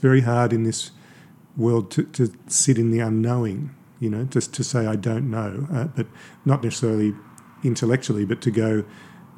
[0.00, 0.90] very hard in this
[1.56, 5.66] world to, to sit in the unknowing, you know, just to say I don't know,
[5.72, 6.06] uh, but
[6.44, 7.14] not necessarily
[7.62, 8.84] intellectually, but to go.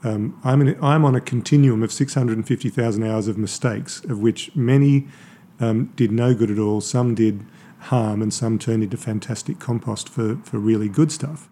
[0.05, 5.07] Um, I'm in, I'm on a continuum of 650,000 hours of mistakes, of which many
[5.61, 7.45] um, did no good at all, some did
[7.79, 11.49] harm, and some turned into fantastic compost for, for really good stuff.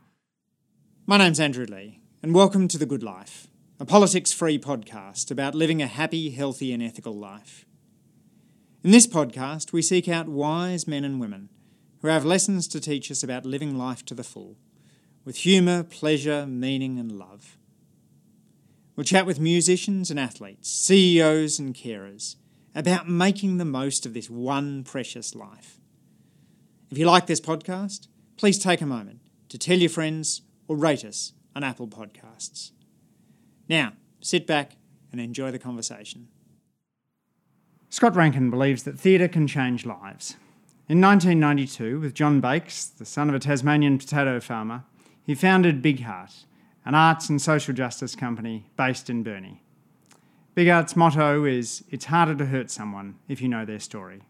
[1.06, 5.54] My name's Andrew Leigh, and welcome to The Good Life, a politics free podcast about
[5.54, 7.64] living a happy, healthy, and ethical life.
[8.82, 11.50] In this podcast, we seek out wise men and women
[12.00, 14.56] who have lessons to teach us about living life to the full,
[15.22, 17.58] with humour, pleasure, meaning, and love.
[18.96, 22.36] We'll chat with musicians and athletes, CEOs and carers
[22.74, 25.78] about making the most of this one precious life.
[26.90, 31.04] If you like this podcast, please take a moment to tell your friends or rate
[31.04, 32.70] us on Apple Podcasts.
[33.68, 34.76] Now, sit back
[35.12, 36.28] and enjoy the conversation.
[37.92, 40.36] Scott Rankin believes that theatre can change lives.
[40.88, 44.84] In 1992, with John Bakes, the son of a Tasmanian potato farmer,
[45.24, 46.44] he founded Big hART,
[46.84, 49.64] an arts and social justice company based in Burnie.
[50.54, 54.22] Big hART's motto is It's harder to hurt someone if you know their story.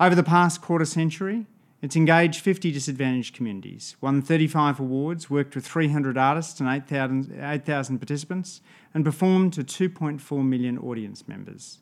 [0.00, 1.44] Over the past quarter century,
[1.82, 7.98] it's engaged 50 disadvantaged communities, won 35 awards, worked with 300 artists and 8,000 8,
[7.98, 8.62] participants,
[8.94, 11.80] and performed to 2.4 million audience members.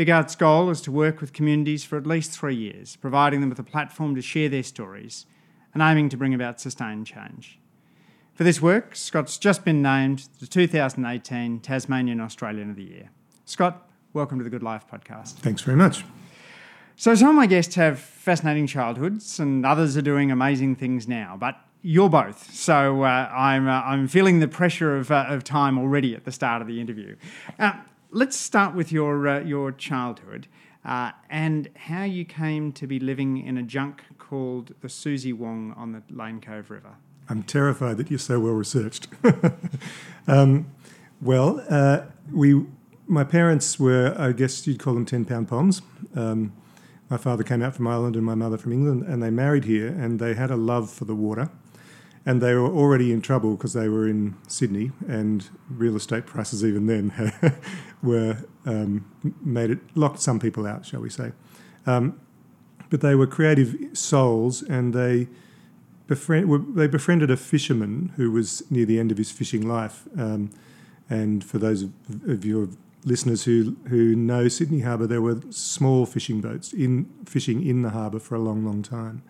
[0.00, 3.50] Big hART's goal is to work with communities for at least three years, providing them
[3.50, 5.26] with a platform to share their stories
[5.74, 7.58] and aiming to bring about sustained change.
[8.32, 13.10] For this work, Scott's just been named the 2018 Tasmanian Australian of the Year.
[13.44, 15.34] Scott, welcome to the Good Life podcast.
[15.34, 16.02] Thanks very much.
[16.96, 21.36] So, some of my guests have fascinating childhoods, and others are doing amazing things now,
[21.38, 22.54] but you're both.
[22.54, 26.32] So, uh, I'm, uh, I'm feeling the pressure of, uh, of time already at the
[26.32, 27.16] start of the interview.
[28.12, 30.48] Let's start with your uh, your childhood
[30.84, 35.72] uh, and how you came to be living in a junk called the Susie Wong
[35.76, 36.96] on the Lane Cove River.
[37.28, 39.06] I'm terrified that you're so well researched.
[40.26, 40.72] um,
[41.22, 42.00] well, uh,
[42.32, 42.66] we
[43.06, 45.80] my parents were, I guess you'd call them ten pound poms.
[46.16, 46.52] Um,
[47.08, 49.86] my father came out from Ireland and my mother from England, and they married here,
[49.86, 51.48] and they had a love for the water
[52.26, 56.64] and they were already in trouble because they were in Sydney, and real estate prices
[56.64, 57.32] even then
[58.02, 59.10] were um,
[59.42, 61.32] made it locked some people out, shall we say?
[61.86, 62.20] Um,
[62.90, 65.28] but they were creative souls, and they
[66.08, 70.06] befriend, they befriended a fisherman who was near the end of his fishing life.
[70.18, 70.50] Um,
[71.08, 72.68] and for those of, your
[73.04, 77.90] listeners who who know Sydney Harbour, there were small fishing boats in fishing in the
[77.90, 79.22] harbour for a long, long time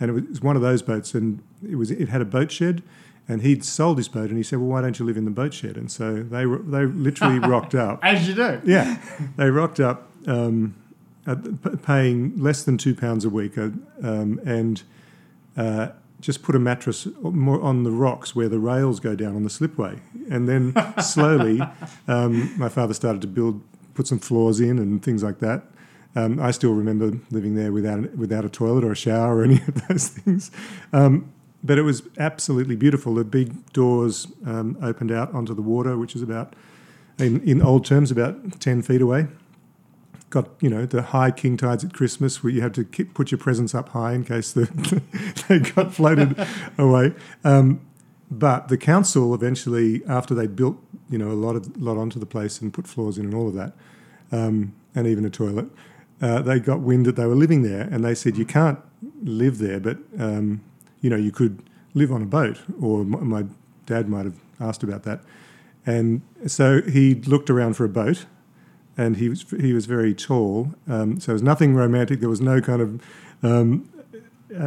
[0.00, 2.82] and it was one of those boats, and it was it had a boat shed,
[3.26, 5.30] and he'd sold his boat, and he said, "Well, why don't you live in the
[5.30, 8.60] boat shed?" And so they they literally rocked up, as you do.
[8.64, 8.98] Yeah,
[9.36, 10.74] they rocked up, um,
[11.82, 13.70] paying less than two pounds a week, uh,
[14.02, 14.82] um, and
[15.56, 15.88] uh,
[16.20, 19.50] just put a mattress more on the rocks where the rails go down on the
[19.50, 20.00] slipway,
[20.30, 21.60] and then slowly,
[22.06, 23.60] um, my father started to build,
[23.94, 25.64] put some floors in, and things like that.
[26.18, 29.62] Um, I still remember living there without without a toilet or a shower or any
[29.68, 30.50] of those things.
[30.92, 33.14] Um, but it was absolutely beautiful.
[33.14, 36.54] The big doors um, opened out onto the water, which is about,
[37.18, 39.28] in, in old terms, about ten feet away.
[40.30, 43.38] Got you know the high king tides at Christmas, where you had to put your
[43.38, 45.02] presents up high in case the,
[45.48, 46.36] they got floated
[46.78, 47.14] away.
[47.44, 47.80] Um,
[48.30, 50.78] but the council eventually, after they built
[51.08, 53.46] you know a lot of lot onto the place and put floors in and all
[53.46, 53.72] of that,
[54.32, 55.66] um, and even a toilet,
[56.20, 58.78] uh, they got wind that they were living there, and they said you can't
[59.22, 60.60] live there, but um,
[61.00, 61.62] you know you could
[61.94, 62.58] live on a boat.
[62.80, 63.44] Or my
[63.86, 65.20] dad might have asked about that,
[65.86, 68.26] and so he looked around for a boat,
[68.96, 72.20] and he was he was very tall, um, so there was nothing romantic.
[72.20, 73.02] There was no kind of
[73.44, 73.88] um,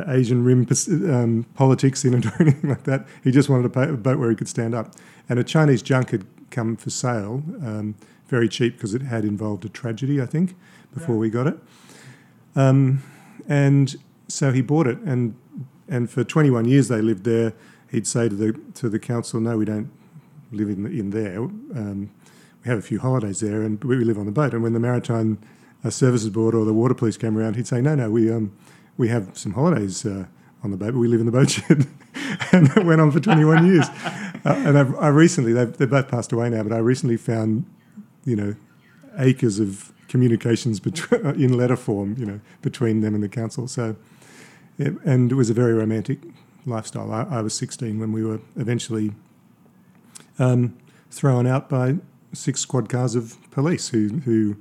[0.08, 0.66] Asian rim
[1.12, 3.06] um, politics in it or anything like that.
[3.24, 4.96] He just wanted a boat where he could stand up,
[5.28, 7.96] and a Chinese junk had come for sale, um,
[8.28, 10.56] very cheap because it had involved a tragedy, I think
[10.94, 11.58] before we got it.
[12.56, 13.04] Um,
[13.48, 13.96] and
[14.28, 15.36] so he bought it, and
[15.88, 17.54] and for 21 years they lived there.
[17.90, 19.92] He'd say to the to the council, "No, we don't
[20.52, 21.40] live in in there.
[21.40, 22.12] Um,
[22.64, 24.80] we have a few holidays there, and we live on the boat." And when the
[24.80, 25.40] Maritime
[25.84, 28.52] uh, Services Board or the Water Police came around, he'd say, "No, no, we um,
[28.98, 30.26] we have some holidays uh,
[30.64, 31.88] on the boat, but we live in the boat shed."
[32.52, 33.88] and it went on for 21 years.
[34.44, 37.66] Uh, and I've, I recently, they've, they've both passed away now, but I recently found,
[38.26, 38.56] you know,
[39.18, 43.68] acres of communications between, in letter form, you know, between them and the council.
[43.68, 43.96] So,
[44.78, 46.20] it, and it was a very romantic
[46.66, 47.12] lifestyle.
[47.12, 49.14] I, I was 16 when we were eventually
[50.40, 50.78] um,
[51.10, 51.98] thrown out by
[52.34, 54.56] six squad cars of police who who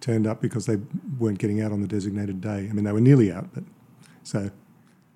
[0.00, 0.76] turned up because they
[1.18, 2.68] weren't getting out on the designated day.
[2.70, 3.64] I mean, they were nearly out, but
[4.22, 4.50] so.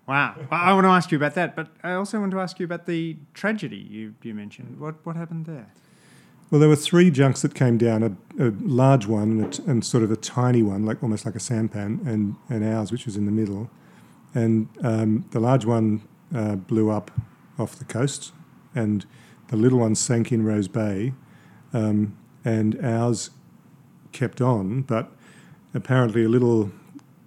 [0.06, 0.34] Wow.
[0.50, 2.86] I want to ask you about that, but I also want to ask you about
[2.86, 4.80] the tragedy you, you mentioned.
[4.80, 5.72] What, what happened there?
[6.50, 10.02] Well, there were three junks that came down a, a large one and, and, sort
[10.02, 13.24] of a tiny one, like almost like a sampan, and, and ours, which was in
[13.24, 13.70] the middle.
[14.34, 16.02] And um, the large one
[16.34, 17.12] uh, blew up
[17.56, 18.32] off the coast,
[18.74, 19.06] and
[19.48, 21.12] the little one sank in Rose Bay,
[21.72, 23.30] um, and ours
[24.10, 25.12] kept on, but
[25.72, 26.72] apparently a little.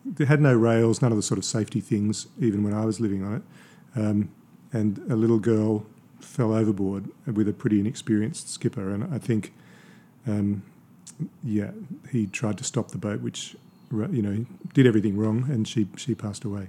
[0.06, 3.00] They had no rails, none of the sort of safety things, even when I was
[3.00, 3.42] living on it.
[3.96, 4.32] Um,
[4.74, 5.86] and a little girl
[6.24, 9.54] fell overboard with a pretty inexperienced skipper, and I think,
[10.28, 10.64] um,
[11.44, 11.72] yeah,
[12.12, 13.56] he tried to stop the boat, which
[13.92, 16.68] you know did everything wrong, and she she passed away.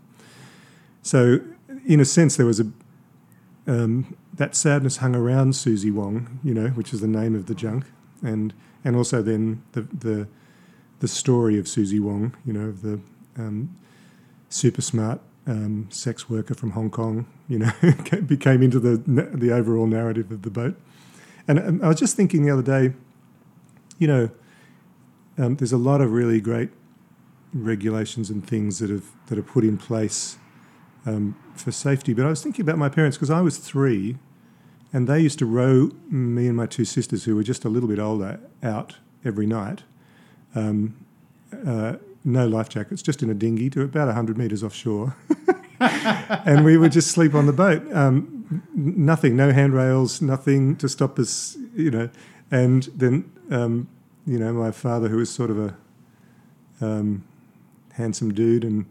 [1.02, 1.40] So,
[1.86, 2.66] in a sense, there was a
[3.66, 7.54] um, that sadness hung around Susie Wong, you know, which is the name of the
[7.54, 7.86] junk,
[8.22, 8.52] and
[8.84, 10.28] and also then the the
[11.00, 13.00] the story of Susie Wong, you know, of the
[13.36, 13.76] um,
[14.48, 17.72] super smart um, sex worker from Hong Kong, you know,
[18.26, 20.76] became into the the overall narrative of the boat.
[21.46, 22.94] And I was just thinking the other day,
[23.98, 24.30] you know,
[25.36, 26.70] um, there's a lot of really great
[27.52, 30.38] regulations and things that have that are put in place
[31.06, 32.14] um, for safety.
[32.14, 34.16] But I was thinking about my parents because I was three,
[34.92, 37.88] and they used to row me and my two sisters, who were just a little
[37.88, 39.82] bit older, out every night.
[40.54, 40.96] Um,
[41.66, 45.14] uh, no life jackets, just in a dinghy to about 100 metres offshore.
[45.80, 47.82] and we would just sleep on the boat.
[47.92, 52.08] Um, nothing, no handrails, nothing to stop us, you know.
[52.50, 53.88] And then, um,
[54.26, 55.76] you know, my father, who was sort of a
[56.80, 57.24] um,
[57.92, 58.86] handsome dude, and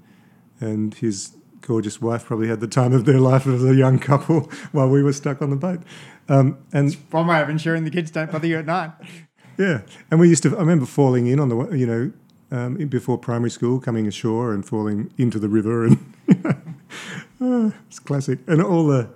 [0.59, 4.41] and his gorgeous wife probably had the time of their life as a young couple
[4.71, 5.81] while we were stuck on the boat.
[6.29, 8.91] Um, and one way of ensuring the kids don't bother you at night.
[9.57, 10.55] Yeah, and we used to.
[10.55, 12.11] I remember falling in on the, you know,
[12.53, 16.13] um, before primary school, coming ashore and falling into the river, and
[17.41, 18.39] oh, it's classic.
[18.47, 19.09] And all the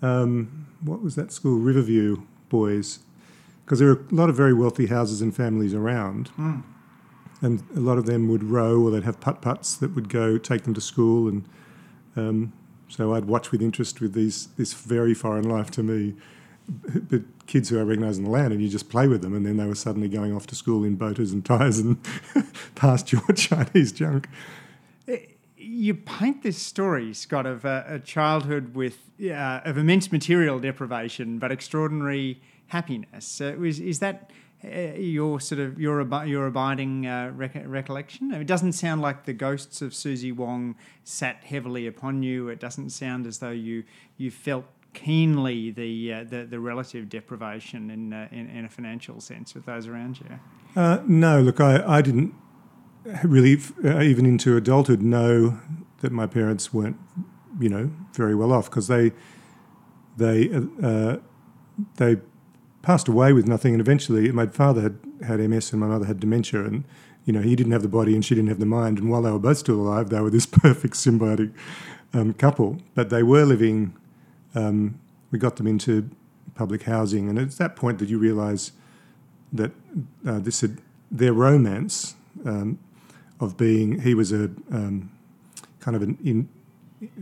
[0.00, 1.58] um, what was that school?
[1.58, 3.00] Riverview boys,
[3.64, 6.62] because there are a lot of very wealthy houses and families around, mm.
[7.42, 10.38] and a lot of them would row or they'd have putt putts that would go
[10.38, 11.44] take them to school, and
[12.16, 12.54] um,
[12.88, 16.14] so I'd watch with interest with these this very foreign life to me
[17.46, 19.56] kids who I recognised in the land, and you just play with them, and then
[19.56, 21.98] they were suddenly going off to school in boaters and tyres and
[22.74, 24.28] past your Chinese junk.
[25.08, 25.18] Eh,
[25.56, 31.38] you paint this story, Scott, of a, a childhood with uh, of immense material deprivation,
[31.38, 33.40] but extraordinary happiness.
[33.40, 34.30] Is, is that
[34.64, 38.32] uh, your sort of your your abiding uh, rec- recollection?
[38.32, 42.48] It doesn't sound like the ghosts of Susie Wong sat heavily upon you.
[42.48, 43.84] It doesn't sound as though you
[44.16, 44.64] you felt
[44.94, 49.66] keenly the uh, the, the, relative deprivation in, uh, in, in a financial sense with
[49.66, 50.38] those around you?
[50.80, 52.34] Uh, no, look, I, I didn't
[53.22, 55.58] really uh, even into adulthood know
[56.00, 56.96] that my parents weren't
[57.60, 59.12] you know very well off because they
[60.16, 60.50] they
[60.82, 61.16] uh,
[61.96, 62.16] they
[62.82, 66.20] passed away with nothing and eventually my father had had MS and my mother had
[66.20, 66.84] dementia and
[67.24, 69.22] you know he didn't have the body and she didn't have the mind and while
[69.22, 71.52] they were both still alive they were this perfect symbiotic
[72.12, 73.94] um, couple but they were living
[74.54, 74.98] um,
[75.30, 76.10] we got them into
[76.54, 78.72] public housing, and it's that point that you realise
[79.52, 79.72] that
[80.26, 80.78] uh, this had,
[81.10, 82.78] their romance um,
[83.40, 85.10] of being he was a um,
[85.80, 86.48] kind of an in,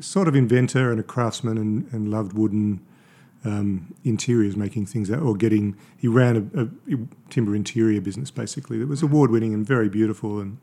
[0.00, 2.80] sort of inventor and a craftsman and, and loved wooden
[3.44, 5.76] um, interiors, making things out, or getting.
[5.96, 6.98] He ran a, a
[7.28, 10.58] timber interior business basically that was award winning and very beautiful, and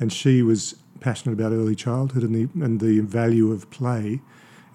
[0.00, 4.20] and she was passionate about early childhood and the and the value of play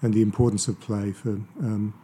[0.02, 1.94] and the importance of play for um,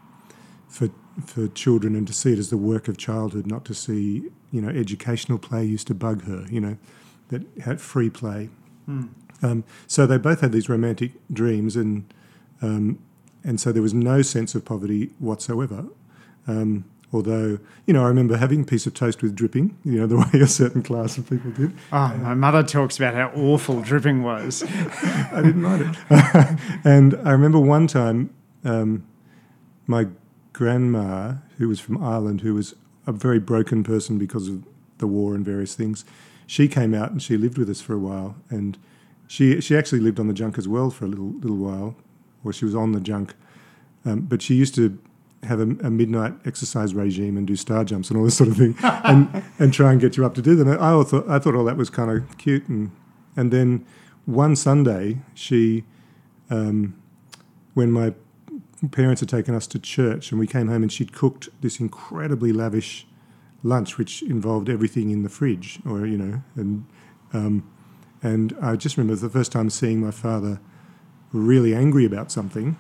[0.69, 0.89] for
[1.27, 4.61] for children and to see it as the work of childhood, not to see you
[4.61, 6.47] know educational play used to bug her.
[6.49, 6.77] You know
[7.29, 8.49] that had free play.
[8.89, 9.11] Mm.
[9.43, 12.13] Um, so they both had these romantic dreams, and
[12.63, 12.99] um,
[13.45, 15.87] and so there was no sense of poverty whatsoever.
[16.47, 20.07] Um, Although, you know, I remember having a piece of toast with dripping, you know,
[20.07, 21.73] the way a certain class of people did.
[21.93, 24.63] Oh, my mother talks about how awful dripping was.
[25.03, 26.59] I didn't mind it.
[26.85, 28.31] and I remember one time
[28.65, 29.05] um,
[29.87, 30.09] my
[30.53, 32.75] grandma, who was from Ireland, who was
[33.07, 34.65] a very broken person because of
[34.99, 36.05] the war and various things,
[36.47, 38.37] she came out and she lived with us for a while.
[38.51, 38.77] And
[39.27, 41.97] she, she actually lived on the junk as well for a little, little while,
[42.45, 43.35] or she was on the junk.
[44.05, 44.99] Um, but she used to
[45.45, 48.57] have a, a, midnight exercise regime and do star jumps and all this sort of
[48.57, 50.69] thing, and and try and get you up to do them.
[50.69, 52.91] I thought I thought all that was kind of cute, and
[53.37, 53.87] and then
[54.27, 55.85] one Sunday she,
[56.51, 57.01] um,
[57.75, 58.15] when my
[58.91, 62.53] parents had taken us to church and we came home and she'd cooked this incredibly
[62.53, 63.07] lavish
[63.63, 66.85] lunch, which involved everything in the fridge, or you know, and
[67.33, 67.71] um,
[68.23, 70.61] and I just remember the first time seeing my father
[71.33, 72.77] really angry about something,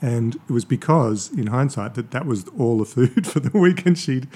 [0.00, 3.84] and it was because, in hindsight, that that was all the food for the week,
[3.86, 4.28] and she'd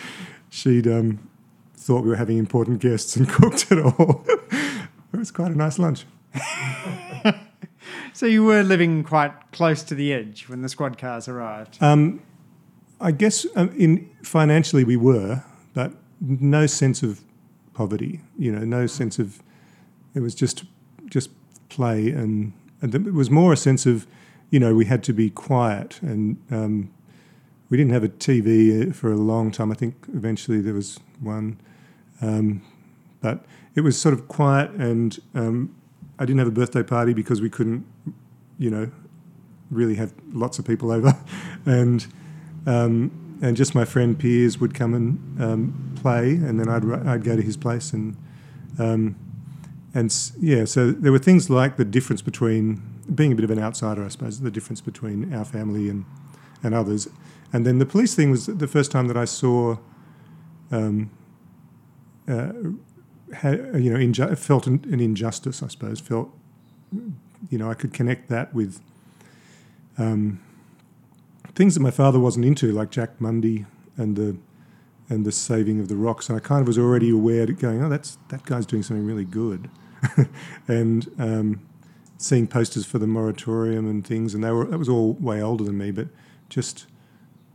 [0.51, 1.29] she'd um,
[1.75, 4.25] thought we were having important guests and cooked it all.
[4.27, 6.05] it was quite a nice lunch.
[8.13, 11.79] so you were living quite close to the edge when the squad cars arrived.
[11.83, 12.23] Um,
[13.01, 15.43] I guess um, in financially we were,
[15.75, 17.23] but no sense of
[17.75, 18.21] poverty.
[18.39, 19.43] You know, no sense of.
[20.15, 20.65] It was just
[21.11, 21.31] just
[21.69, 24.07] play, and and it was more a sense of,
[24.53, 26.93] you know, we had to be quiet, and um,
[27.71, 29.73] we didn't have a TV for a long time.
[29.73, 31.59] I think eventually there was one,
[32.21, 32.61] um,
[33.23, 35.75] but it was sort of quiet, and um,
[36.19, 37.87] I didn't have a birthday party because we couldn't,
[38.59, 38.91] you know,
[39.71, 41.17] really have lots of people over,
[41.65, 42.07] and
[42.67, 47.25] um, and just my friend Piers would come and um, play, and then I'd I'd
[47.25, 48.19] go to his place and
[48.79, 49.17] um,
[49.95, 53.59] and yeah, so there were things like the difference between being a bit of an
[53.59, 56.05] outsider, I suppose, the difference between our family and
[56.65, 57.09] and others,
[57.53, 59.77] and then the police thing was the first time that I saw.
[60.71, 61.11] Um,
[62.29, 62.53] uh,
[63.35, 66.01] had, you know, inju- felt an, an, injustice, I suppose.
[66.01, 66.31] Felt,
[67.51, 68.81] you know, I could connect that with
[69.99, 70.41] um,
[71.55, 73.67] things that my father wasn't into, like Jack Mundey
[73.97, 74.37] and the
[75.09, 76.29] and the saving of the rocks.
[76.29, 79.25] And I kind of was already aware going, oh, that's that guy's doing something really
[79.25, 79.71] good,
[80.69, 81.61] and um,
[82.23, 85.65] seeing posters for the moratorium and things, and they were that was all way older
[85.65, 86.09] than me, but
[86.49, 86.87] just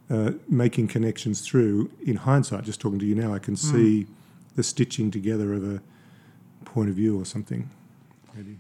[0.10, 1.90] uh, making connections through.
[2.06, 3.72] In hindsight, just talking to you now, I can mm.
[3.72, 4.08] see
[4.56, 5.82] the stitching together of a
[6.66, 7.70] point of view or something.
[8.36, 8.60] Maybe.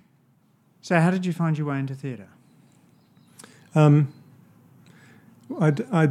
[0.81, 2.29] So, how did you find your way into theatre?
[3.75, 4.13] Um,
[5.59, 6.09] I, I,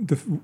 [0.00, 0.40] the,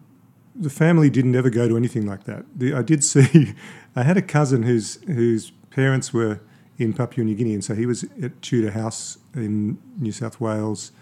[0.54, 2.44] the family didn't ever go to anything like that.
[2.56, 3.54] The, I did see,
[3.94, 6.40] I had a cousin whose whose parents were
[6.78, 10.92] in Papua New Guinea, and so he was at Tudor House in New South Wales,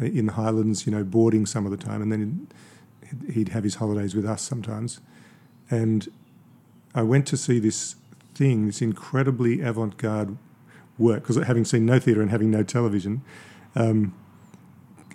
[0.00, 2.48] uh, in the Highlands, you know, boarding some of the time, and then
[3.32, 5.00] he'd have his holidays with us sometimes.
[5.70, 6.08] And
[6.94, 7.96] I went to see this
[8.34, 10.36] thing, this incredibly avant-garde
[10.98, 13.22] work, because having seen no theatre and having no television.
[13.74, 14.14] Um,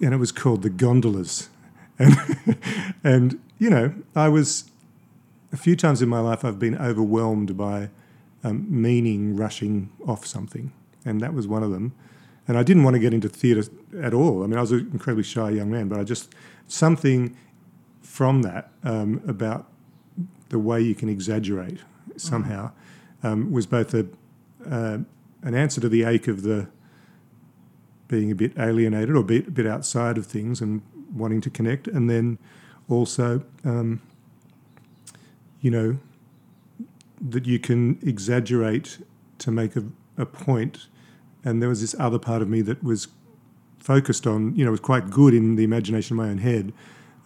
[0.01, 1.49] and it was called the Gondolas.
[2.01, 2.57] And,
[3.03, 4.71] and you know, I was
[5.51, 7.89] a few times in my life I've been overwhelmed by
[8.43, 10.71] um, meaning rushing off something,
[11.05, 11.93] and that was one of them.
[12.47, 13.63] And I didn't want to get into theatre
[14.01, 14.43] at all.
[14.43, 16.33] I mean, I was an incredibly shy young man, but I just
[16.67, 17.35] something
[18.01, 19.67] from that um, about
[20.49, 21.79] the way you can exaggerate
[22.17, 22.71] somehow
[23.23, 24.07] um, was both a
[24.69, 24.97] uh,
[25.43, 26.67] an answer to the ache of the
[28.07, 30.81] being a bit alienated or a bit, a bit outside of things and
[31.13, 32.37] wanting to connect, and then
[32.89, 34.01] also, um,
[35.61, 35.97] you know,
[37.21, 38.99] that you can exaggerate
[39.39, 39.83] to make a,
[40.17, 40.87] a point.
[41.43, 43.07] And there was this other part of me that was
[43.79, 46.73] focused on, you know, was quite good in the imagination of my own head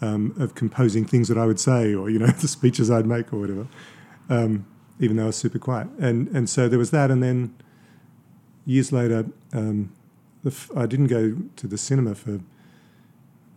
[0.02, 3.34] um, of composing things that I would say or, you know, the speeches I'd make
[3.34, 3.68] or whatever,
[4.30, 4.66] um,
[5.00, 5.88] even though I was super quiet.
[6.00, 7.10] And, and so there was that.
[7.10, 7.56] And then
[8.66, 9.92] years later, um,
[10.46, 12.40] f- I didn't go to the cinema for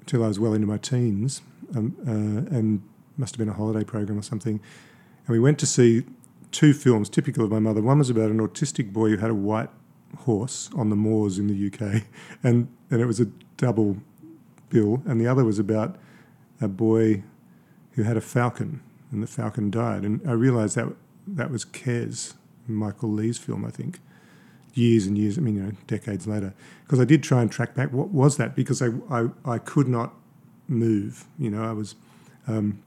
[0.00, 1.42] until I was well into my teens,
[1.74, 2.80] um, uh, and
[3.16, 4.60] must have been a holiday program or something.
[5.26, 6.04] And we went to see
[6.56, 7.82] two films typical of my mother.
[7.82, 9.68] One was about an autistic boy who had a white
[10.20, 12.04] horse on the moors in the UK,
[12.42, 13.26] and and it was a
[13.58, 13.98] double
[14.70, 15.02] bill.
[15.04, 15.96] And the other was about
[16.58, 17.22] a boy
[17.92, 18.80] who had a falcon,
[19.12, 20.02] and the falcon died.
[20.02, 20.94] And I realised that
[21.26, 22.34] that was Kes,
[22.66, 24.00] Michael Lee's film, I think
[24.72, 27.74] years and years, I mean, you know, decades later, because I did try and track
[27.74, 30.14] back what was that because I, I, I could not
[30.68, 31.26] move.
[31.38, 31.96] You know, I was
[32.46, 32.82] um,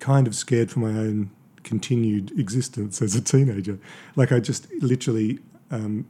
[0.00, 1.30] kind of scared for my own
[1.64, 3.78] continued existence as a teenager.
[4.16, 5.38] Like I just literally,
[5.70, 6.06] um,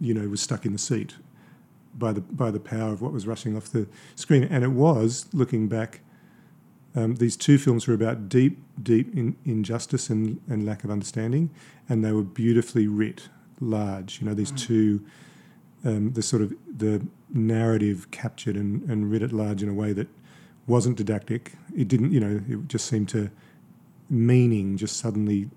[0.00, 1.14] you know, was stuck in the seat
[1.94, 4.44] by the by the power of what was rushing off the screen.
[4.44, 6.00] And it was looking back.
[6.94, 11.50] Um, these two films were about deep, deep in, injustice and, and lack of understanding,
[11.88, 13.28] and they were beautifully writ
[13.60, 14.20] large.
[14.20, 14.58] You know, these mm.
[14.58, 15.06] two,
[15.84, 19.92] um, the sort of the narrative captured and, and read at large in a way
[19.92, 20.08] that
[20.66, 21.52] wasn't didactic.
[21.76, 23.30] It didn't, you know, it just seemed to
[24.08, 25.48] meaning just suddenly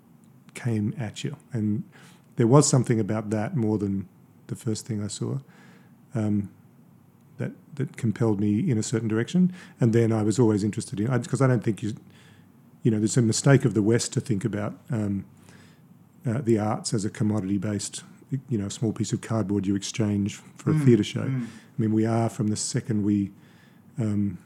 [0.54, 1.84] came at you, and
[2.36, 4.08] there was something about that more than
[4.48, 5.40] the first thing I saw.
[6.16, 6.50] Um,
[7.38, 11.08] that, that compelled me in a certain direction, and then I was always interested in
[11.22, 11.96] because I, I, don't think you,
[12.84, 15.26] you know, there's a mistake of the West to think about um,
[16.28, 18.04] uh, the arts as a commodity based,
[18.50, 21.22] you know, small piece of cardboard you exchange for a mm, theatre show.
[21.24, 21.46] Mm.
[21.46, 23.32] I mean, we are from the second we
[23.98, 24.38] um,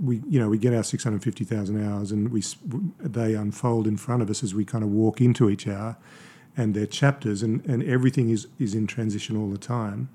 [0.00, 2.42] we you know we get our 650,000 hours and we
[2.98, 5.96] they unfold in front of us as we kind of walk into each hour
[6.56, 10.08] and they're chapters and, and everything is, is in transition all the time.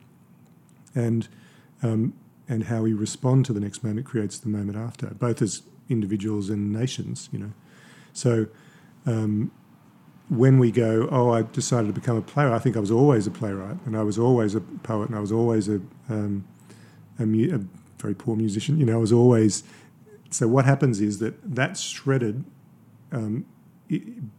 [0.96, 1.27] And
[1.84, 2.13] um,
[2.50, 6.50] and how we respond to the next moment creates the moment after both as individuals
[6.50, 7.51] and nations you know.
[8.13, 8.48] So
[9.06, 9.51] um,
[10.27, 13.25] when we go oh I decided to become a playwright I think I was always
[13.25, 16.46] a playwright and I was always a poet and I was always a, um,
[17.20, 17.60] a, a
[18.01, 18.77] very poor musician.
[18.79, 19.63] You know, I was always.
[20.29, 22.46] So what happens is that that's shredded
[23.12, 23.46] um,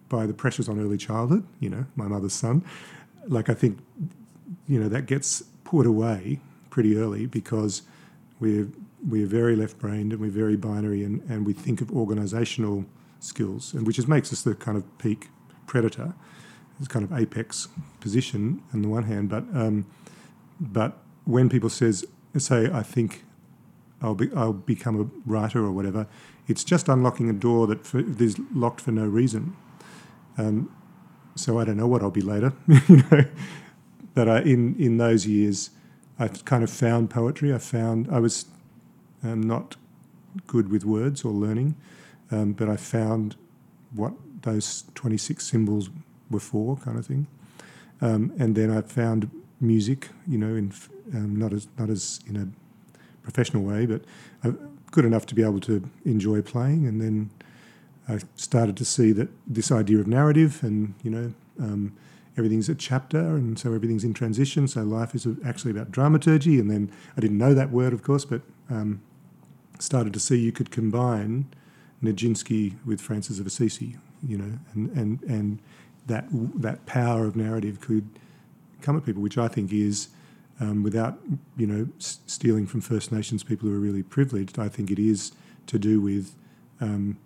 [0.08, 1.46] by the pressures on early childhood.
[1.60, 2.64] You know, my mother's son.
[3.26, 3.78] Like I think,
[4.66, 6.40] you know, that gets put away
[6.70, 7.82] pretty early because
[8.40, 8.68] we're
[9.06, 12.84] we're very left-brained and we're very binary and, and we think of organisational
[13.18, 15.28] skills and which just makes us the kind of peak
[15.66, 16.14] predator.
[16.78, 17.68] this kind of apex
[18.00, 19.86] position on the one hand, but um,
[20.60, 22.04] but when people says
[22.36, 23.24] say I think
[24.02, 26.06] I'll be I'll become a writer or whatever.
[26.48, 29.56] It's just unlocking a door that for, is locked for no reason.
[30.36, 30.74] Um,
[31.34, 32.52] so I don't know what I'll be later.
[32.88, 33.24] you know,
[34.14, 35.70] but I, in in those years,
[36.18, 37.54] I kind of found poetry.
[37.54, 38.46] I found I was
[39.22, 39.76] um, not
[40.46, 41.76] good with words or learning,
[42.30, 43.36] um, but I found
[43.94, 45.90] what those twenty six symbols
[46.30, 47.28] were for, kind of thing.
[48.00, 49.30] Um, and then I found
[49.60, 50.08] music.
[50.26, 50.72] You know, in
[51.14, 52.48] um, not as not as in a
[53.22, 54.02] professional way, but
[54.44, 54.52] uh,
[54.90, 56.86] good enough to be able to enjoy playing.
[56.86, 57.30] And then
[58.08, 61.96] I started to see that this idea of narrative and, you know, um,
[62.36, 64.66] everything's a chapter and so everything's in transition.
[64.66, 66.58] So life is actually about dramaturgy.
[66.58, 69.00] And then I didn't know that word, of course, but um,
[69.78, 71.46] started to see you could combine
[72.02, 75.58] Nijinsky with Francis of Assisi, you know, and, and, and
[76.06, 78.08] that, that power of narrative could
[78.80, 80.08] come at people, which I think is
[80.60, 81.18] um, without
[81.56, 84.58] you know s- stealing from First Nations people who are really privileged.
[84.58, 85.32] I think it is
[85.66, 86.34] to do with
[86.80, 87.18] um,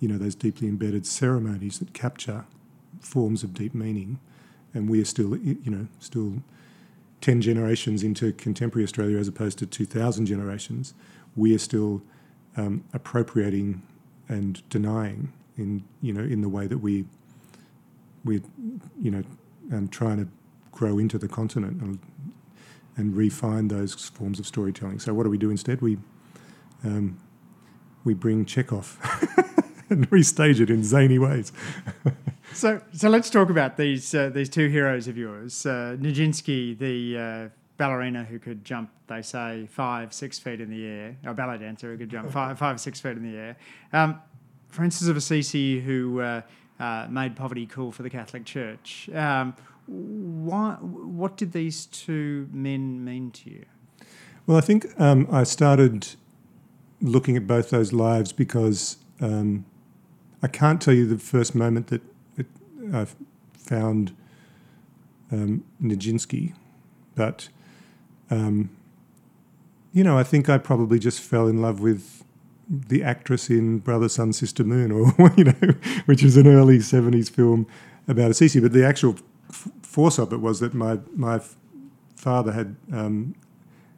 [0.00, 2.44] you know those deeply embedded ceremonies that capture
[3.00, 4.18] forms of deep meaning,
[4.74, 6.42] and we are still you know still
[7.20, 10.94] ten generations into contemporary Australia as opposed to two thousand generations.
[11.36, 12.02] We are still
[12.56, 13.82] um, appropriating
[14.28, 17.04] and denying in you know in the way that we
[18.24, 18.42] we
[19.00, 19.22] you know
[19.72, 20.28] um, trying to
[20.72, 21.98] grow into the continent and
[22.96, 24.98] and refine those forms of storytelling.
[24.98, 25.80] So what do we do instead?
[25.80, 25.98] We
[26.84, 27.18] um,
[28.04, 28.98] we bring Chekhov
[29.90, 31.52] and restage it in zany ways.
[32.52, 37.18] so so let's talk about these uh, these two heroes of yours, uh, Nijinsky, the
[37.18, 41.58] uh, ballerina who could jump, they say, five six feet in the air, or ballet
[41.58, 43.56] dancer who could jump five five six feet in the air.
[43.92, 44.20] Um,
[44.68, 46.42] Francis of Assisi, who uh,
[46.80, 49.08] uh, made poverty cool for the Catholic Church.
[49.14, 49.54] Um,
[49.86, 53.64] why, what did these two men mean to you?
[54.46, 56.08] Well, I think um, I started
[57.00, 59.64] looking at both those lives because um,
[60.42, 62.02] I can't tell you the first moment that
[62.36, 62.46] it,
[62.92, 63.06] I
[63.56, 64.14] found
[65.30, 66.54] um, Nijinsky,
[67.14, 67.48] but
[68.30, 68.70] um,
[69.92, 72.24] you know, I think I probably just fell in love with
[72.68, 75.74] the actress in Brother Sun Sister Moon, or you know,
[76.06, 77.66] which was an early '70s film
[78.08, 78.58] about Assisi.
[78.60, 79.16] But the actual
[79.92, 81.38] force of it was that my my
[82.16, 83.34] father had um,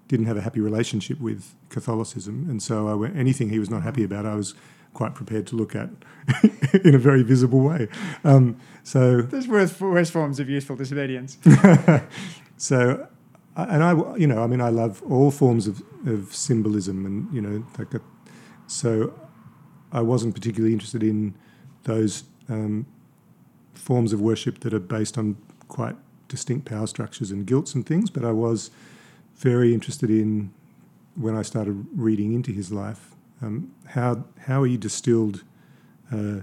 [0.08, 3.82] didn't have a happy relationship with Catholicism, and so I went, anything he was not
[3.82, 4.54] happy about, I was
[4.92, 5.90] quite prepared to look at
[6.84, 7.88] in a very visible way.
[8.24, 11.38] Um, so there's worse, worse forms of useful disobedience.
[12.56, 13.06] so,
[13.56, 17.40] and I, you know, I mean, I love all forms of, of symbolism, and you
[17.40, 18.00] know, like a,
[18.66, 19.14] so
[19.92, 21.34] I wasn't particularly interested in
[21.84, 22.86] those um,
[23.74, 25.36] forms of worship that are based on
[25.68, 25.96] quite
[26.28, 28.70] distinct power structures and guilts and things, but I was
[29.36, 30.52] very interested in
[31.16, 35.44] when I started reading into his life um, how how he distilled,
[36.12, 36.40] uh,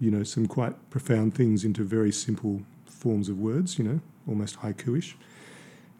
[0.00, 4.60] you know, some quite profound things into very simple forms of words, you know, almost
[4.60, 5.16] haiku-ish,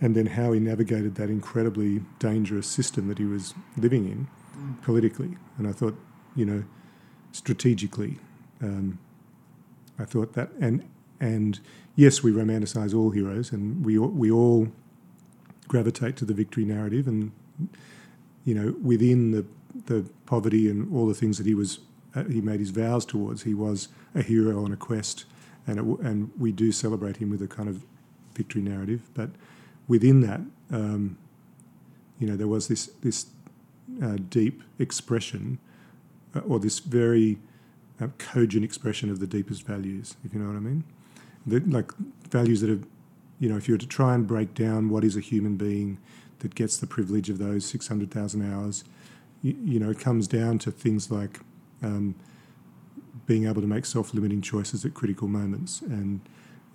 [0.01, 4.83] and then how he navigated that incredibly dangerous system that he was living in mm.
[4.83, 5.37] politically.
[5.59, 5.97] And I thought,
[6.35, 6.65] you know,
[7.33, 8.19] strategically,
[8.63, 8.99] um,
[9.99, 10.83] I thought that, and
[11.25, 11.59] and
[11.97, 14.69] yes, we romanticize all heroes, and we we all
[15.67, 17.33] gravitate to the victory narrative, and
[18.45, 19.47] you know, within the
[19.87, 21.81] the poverty and all the things that he was
[22.15, 25.25] uh, he made his vows towards, he was a hero on a quest,
[25.67, 27.85] and it, and we do celebrate him with a kind of
[28.35, 29.31] victory narrative, but
[29.89, 31.17] within that, um,
[32.19, 33.27] you know, there was this this
[34.03, 35.59] uh, deep expression,
[36.37, 37.39] uh, or this very
[37.99, 40.85] uh, cogent expression of the deepest values, if you know what I mean.
[41.47, 41.93] The, like
[42.31, 42.87] values that have,
[43.39, 45.99] you know, if you were to try and break down what is a human being
[46.41, 48.85] that gets the privilege of those 600,000 hours,
[49.43, 51.41] you, you know, it comes down to things like
[51.83, 52.15] um,
[53.27, 56.21] being able to make self-limiting choices at critical moments and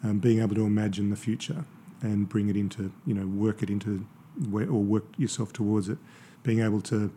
[0.03, 1.65] um, being able to imagine the future
[2.01, 4.05] and bring it into, you know, work it into
[4.49, 5.97] where, or work yourself towards it.
[6.43, 7.11] Being able to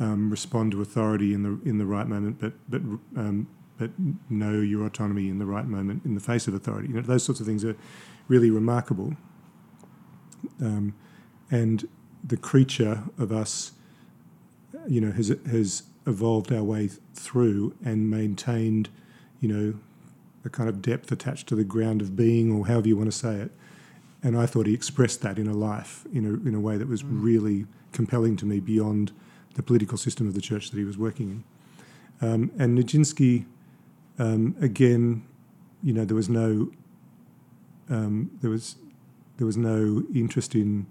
[0.00, 2.80] um, respond to authority in the in the right moment, but but
[3.16, 3.90] um, but
[4.30, 6.88] know your autonomy in the right moment in the face of authority.
[6.88, 7.76] You know, those sorts of things are
[8.28, 9.14] really remarkable.
[10.60, 10.94] Um,
[11.50, 11.88] and
[12.24, 13.72] the creature of us,
[14.88, 18.88] you know, has has evolved our way through and maintained,
[19.40, 19.74] you know,
[20.44, 23.16] a kind of depth attached to the ground of being, or however you want to
[23.16, 23.50] say it.
[24.22, 26.88] And I thought he expressed that in a life in a in a way that
[26.88, 27.08] was mm.
[27.10, 29.12] really compelling to me beyond
[29.54, 31.44] the political system of the church that he was working in.
[32.20, 33.46] Um, and Nijinsky,
[34.18, 35.24] um, again,
[35.82, 36.70] you know, there was no
[37.88, 38.76] um, there was
[39.36, 40.86] there was no interest in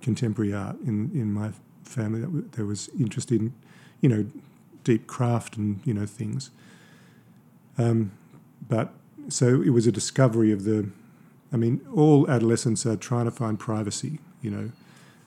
[0.00, 1.52] contemporary art in in my
[1.84, 2.42] family.
[2.52, 3.54] There was interest in,
[4.00, 4.26] you know,
[4.84, 6.50] deep craft and you know things.
[7.78, 8.12] Um,
[8.68, 8.92] but
[9.28, 10.90] so it was a discovery of the.
[11.52, 14.70] I mean, all adolescents are trying to find privacy, you know,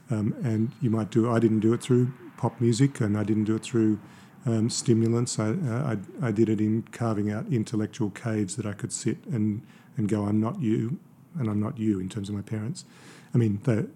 [0.10, 1.32] um, and you might do.
[1.32, 4.00] I didn't do it through pop music, and I didn't do it through
[4.46, 5.40] um, stimulants.
[5.40, 9.18] I, uh, I, I did it in carving out intellectual caves that I could sit
[9.26, 9.62] and
[9.98, 11.00] and go, I'm not you,
[11.40, 12.84] and I'm not you in terms of my parents.
[13.34, 13.88] I mean, the,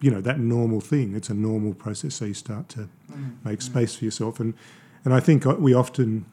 [0.00, 1.14] you know, that normal thing.
[1.14, 2.16] It's a normal process.
[2.16, 3.36] So you start to mm.
[3.44, 4.54] make space for yourself, and
[5.04, 6.26] and I think we often,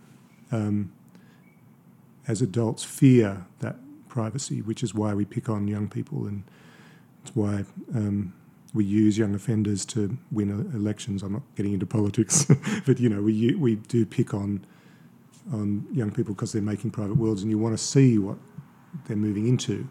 [0.51, 0.91] um,
[2.27, 3.77] as adults, fear that
[4.09, 6.43] privacy, which is why we pick on young people, and
[7.23, 7.65] it's why.
[7.93, 8.33] Um,
[8.75, 11.23] we use young offenders to win elections.
[11.23, 12.45] I'm not getting into politics,
[12.85, 14.65] but you know we we do pick on
[15.51, 18.37] on young people because they're making private worlds, and you want to see what
[19.07, 19.87] they're moving into.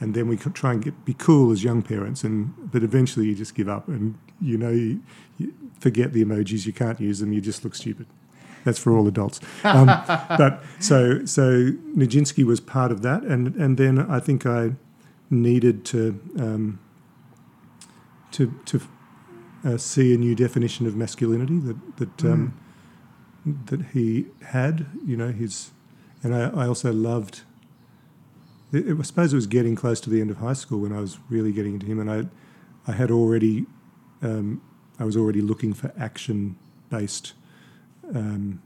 [0.00, 3.34] And then we try and get, be cool as young parents, and but eventually you
[3.34, 5.02] just give up, and you know you,
[5.38, 6.66] you forget the emojis.
[6.66, 7.32] You can't use them.
[7.32, 8.06] You just look stupid.
[8.64, 9.40] That's for all adults.
[9.62, 14.72] Um, but so so Nijinsky was part of that, and and then I think I
[15.30, 16.78] needed to um,
[18.34, 18.80] to to
[19.64, 22.32] uh, see a new definition of masculinity that that mm.
[22.32, 22.60] um,
[23.66, 24.86] that he had.
[25.06, 25.70] You know, his
[26.22, 27.42] and I, I also loved
[28.74, 31.18] I suppose it was getting close to the end of high school when I was
[31.28, 33.66] really getting into him, and I, I had already,
[34.20, 34.62] um,
[34.98, 37.34] I was already looking for action-based,
[38.12, 38.60] um,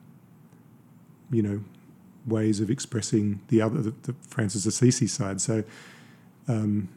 [1.31, 1.61] you know,
[2.27, 5.41] ways of expressing the other, the, the Francis Assisi side.
[5.43, 5.65] So,
[6.47, 6.89] um,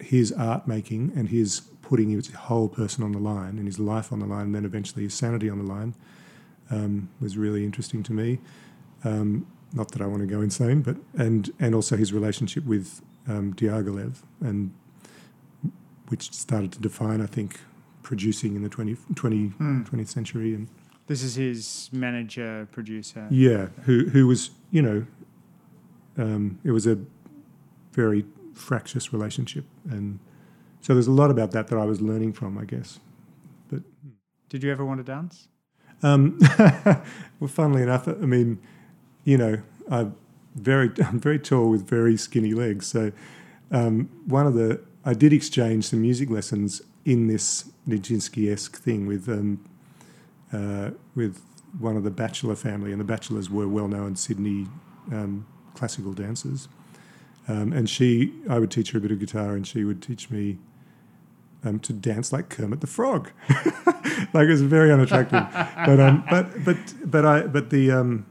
[0.00, 4.12] his art making and his putting his whole person on the line and his life
[4.12, 5.94] on the line, and then eventually his sanity on the line,
[6.70, 8.38] um, was really interesting to me.
[9.04, 13.02] Um, not that I want to go insane, but and and also his relationship with
[13.28, 14.72] um, Diaghilev, and
[16.08, 17.60] which started to define, I think,
[18.02, 19.88] producing in the 20, 20 mm.
[19.88, 20.54] 20th century.
[20.54, 20.68] And
[21.06, 23.26] this is his manager, producer.
[23.30, 25.06] Yeah, who who was you know,
[26.16, 26.98] um, it was a
[27.92, 28.24] very
[28.60, 30.18] fractious relationship, and
[30.80, 33.00] so there's a lot about that that I was learning from, I guess.
[33.68, 33.82] But
[34.48, 35.48] did you ever want to dance?
[36.02, 36.38] Um,
[37.40, 38.58] well, funnily enough, I mean
[39.24, 40.14] you know, I'm
[40.54, 42.86] very, I'm very tall with very skinny legs.
[42.86, 43.12] So
[43.70, 49.28] um, one of the, I did exchange some music lessons in this Nijinsky-esque thing with,
[49.28, 49.64] um,
[50.52, 51.42] uh, with
[51.78, 54.66] one of the Bachelor family, and the Bachelors were well-known Sydney
[55.12, 56.68] um, classical dancers.
[57.48, 60.30] Um, and she, I would teach her a bit of guitar, and she would teach
[60.30, 60.58] me
[61.64, 63.30] um, to dance like Kermit the Frog.
[64.32, 65.46] like it was very unattractive,
[65.86, 68.26] but um, but but but I but the um,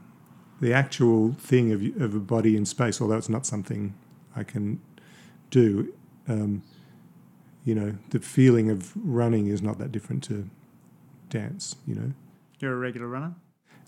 [0.60, 3.94] the actual thing of, of a body in space, although it's not something
[4.36, 4.80] I can
[5.50, 5.92] do,
[6.28, 6.62] um,
[7.64, 10.48] you know, the feeling of running is not that different to
[11.28, 12.12] dance, you know.
[12.58, 13.34] You're a regular runner?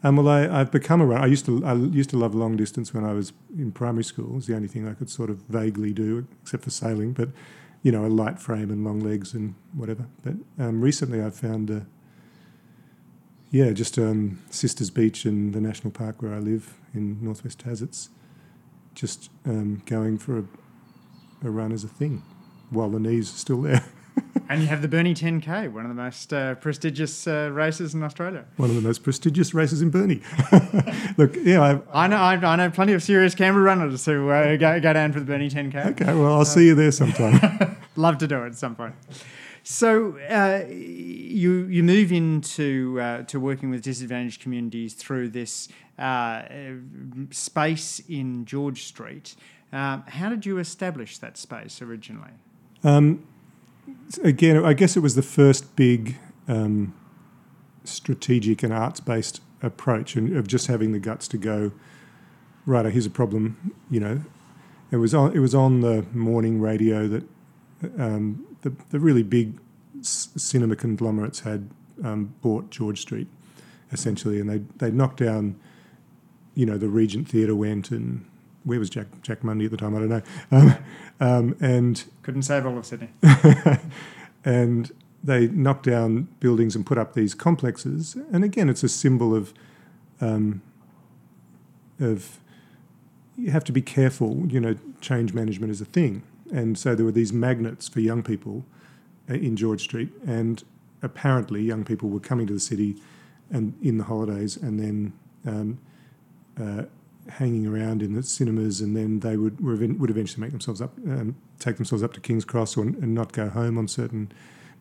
[0.05, 1.23] Um, well, I, I've become a runner.
[1.23, 4.27] I used to I used to love long distance when I was in primary school.
[4.27, 7.13] It was the only thing I could sort of vaguely do, except for sailing.
[7.13, 7.29] But
[7.83, 10.07] you know, a light frame and long legs and whatever.
[10.23, 11.87] But um, recently, I've found a,
[13.51, 17.83] yeah, just um, Sisters Beach and the national park where I live in northwest Tas.
[17.83, 18.09] It's
[18.95, 20.45] just um, going for a,
[21.45, 22.23] a, run as a thing
[22.71, 23.85] while the knees are still there.
[24.49, 28.03] and you have the Burnie 10K, one of the most uh, prestigious uh, races in
[28.03, 28.45] Australia.
[28.57, 30.21] One of the most prestigious races in Burnie.
[31.17, 34.57] Look, yeah, I've, i know I, I, know plenty of serious Canberra runners who uh,
[34.57, 35.87] go, go down for the Burnie 10K.
[35.93, 37.77] Okay, well, I'll see you there sometime.
[37.97, 38.95] Love to do it at some point.
[39.65, 46.43] So uh, you you move into uh, to working with disadvantaged communities through this uh,
[47.31, 49.37] space in George Street.
[49.73, 52.33] Um, how did you establish that space originally?
[52.83, 53.25] Um,
[54.23, 56.19] again, I guess it was the first big
[56.49, 56.95] um,
[57.85, 61.73] strategic and arts based approach, and of just having the guts to go,
[62.67, 63.75] right, here's a problem.
[63.91, 64.21] You know,
[64.91, 67.25] it was on it was on the morning radio that
[67.99, 69.59] um, the the really big
[70.03, 71.71] cinema conglomerates had
[72.03, 73.29] um, bought George Street,
[73.91, 75.59] essentially, and they they knocked down,
[76.55, 78.27] you know, the Regent Theatre went and
[78.65, 79.97] where was Jack Jack Mundey at the time?
[79.97, 80.77] I don't know, um,
[81.21, 83.11] um, and Couldn't save all of Sydney.
[84.45, 84.91] and
[85.25, 88.17] they knocked down buildings and put up these complexes.
[88.33, 89.53] And again, it's a symbol of
[90.21, 90.63] um,
[92.01, 92.41] of
[93.37, 94.47] you have to be careful.
[94.49, 96.23] You know, change management is a thing,
[96.53, 98.65] and so there were these magnets for young people
[99.31, 100.63] uh, in George Street, and
[101.03, 102.97] apparently young people were coming to the city
[103.51, 105.13] and in the holidays, and then.
[105.45, 105.79] Um,
[106.61, 106.85] uh,
[107.29, 111.37] hanging around in the cinemas, and then they would would eventually make themselves up, um,
[111.59, 114.33] take themselves up to King's Cross, or and not go home on certain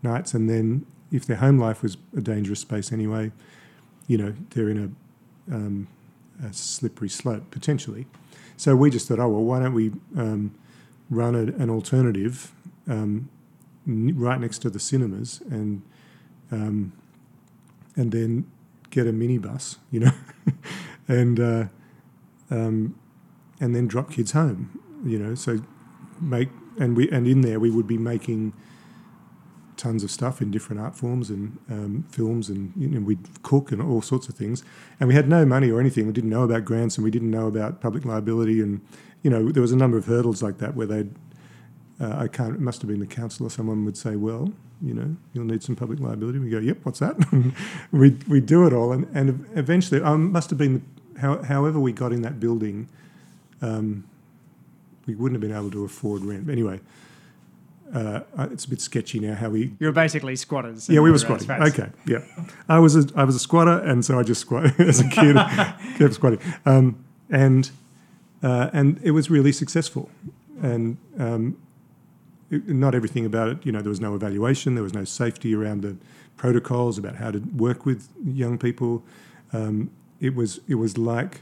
[0.02, 0.34] nights.
[0.34, 3.32] And then, if their home life was a dangerous space anyway,
[4.08, 4.96] you know, they're in
[5.50, 5.88] a, um,
[6.44, 8.08] a slippery slope potentially.
[8.58, 10.54] So we just thought, oh well, why don't we um,
[11.10, 12.52] run a, an alternative
[12.88, 13.30] um,
[13.88, 15.82] n- right next to the cinemas, and
[16.52, 16.94] um,
[17.96, 18.50] and then
[18.90, 20.12] get a minibus, you know,
[21.08, 21.40] and.
[21.40, 21.66] Uh,
[22.52, 22.96] um,
[23.60, 24.80] and then drop kids home.
[25.04, 25.62] You know, so
[26.20, 28.54] make and we and in there we would be making
[29.82, 33.72] tons of stuff in different art forms and um, films, and you know, we'd cook
[33.72, 34.64] and all sorts of things.
[35.00, 36.06] And we had no money or anything.
[36.06, 38.62] We didn't know about grants, and we didn't know about public liability.
[38.62, 38.82] And
[39.24, 41.12] you know, there was a number of hurdles like that where they'd.
[42.00, 42.56] Uh, I can't.
[42.56, 45.64] It must have been the council or someone would say, "Well, you know, you'll need
[45.64, 47.16] some public liability." We go, "Yep, what's that?"
[47.92, 50.86] we we do it all, and and eventually, um, must have been
[51.22, 52.90] how, however we got in that building,
[53.62, 54.04] um,
[55.06, 56.50] we wouldn't have been able to afford rent.
[56.50, 56.80] Anyway,
[57.94, 59.74] uh, it's a bit sketchy now how we.
[59.80, 60.90] You were basically squatters.
[60.90, 61.50] Yeah, we were squatting.
[61.50, 62.24] Okay, yeah,
[62.68, 65.36] I was a, I was a squatter, and so I just squatted as a kid,
[65.98, 67.70] kept squatting, um, and
[68.44, 70.10] uh, and it was really successful,
[70.62, 71.58] and um,
[72.50, 73.66] it, not everything about it.
[73.66, 75.98] You know, there was no evaluation, there was no safety around the
[76.38, 79.04] protocols about how to work with young people.
[79.54, 81.42] Um, it was it was like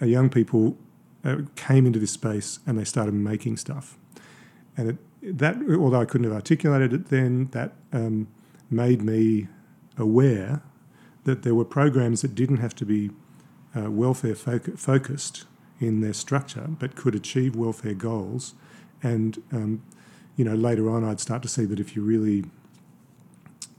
[0.00, 0.76] a young people
[1.24, 3.98] uh, came into this space and they started making stuff,
[4.76, 8.28] and it, that although I couldn't have articulated it then, that um,
[8.70, 9.48] made me
[9.96, 10.62] aware
[11.24, 13.10] that there were programs that didn't have to be
[13.76, 15.44] uh, welfare foc- focused
[15.80, 18.54] in their structure, but could achieve welfare goals.
[19.02, 19.82] And um,
[20.36, 22.44] you know, later on, I'd start to see that if you really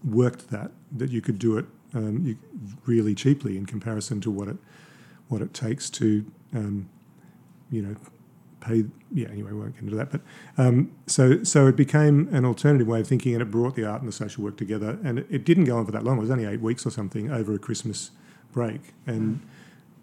[0.04, 2.38] worked that, that you could do it um, you,
[2.86, 4.58] really cheaply in comparison to what it
[5.28, 6.90] what it takes to um,
[7.72, 7.96] you know
[8.64, 8.86] pay.
[9.14, 10.12] Yeah, anyway, we won't get into that.
[10.12, 10.22] But
[10.58, 14.02] um, so so it became an alternative way of thinking, and it brought the art
[14.02, 14.98] and the social work together.
[15.04, 16.18] And it, it didn't go on for that long.
[16.18, 18.12] It was only eight weeks or something over a Christmas
[18.52, 18.94] break.
[19.06, 19.42] And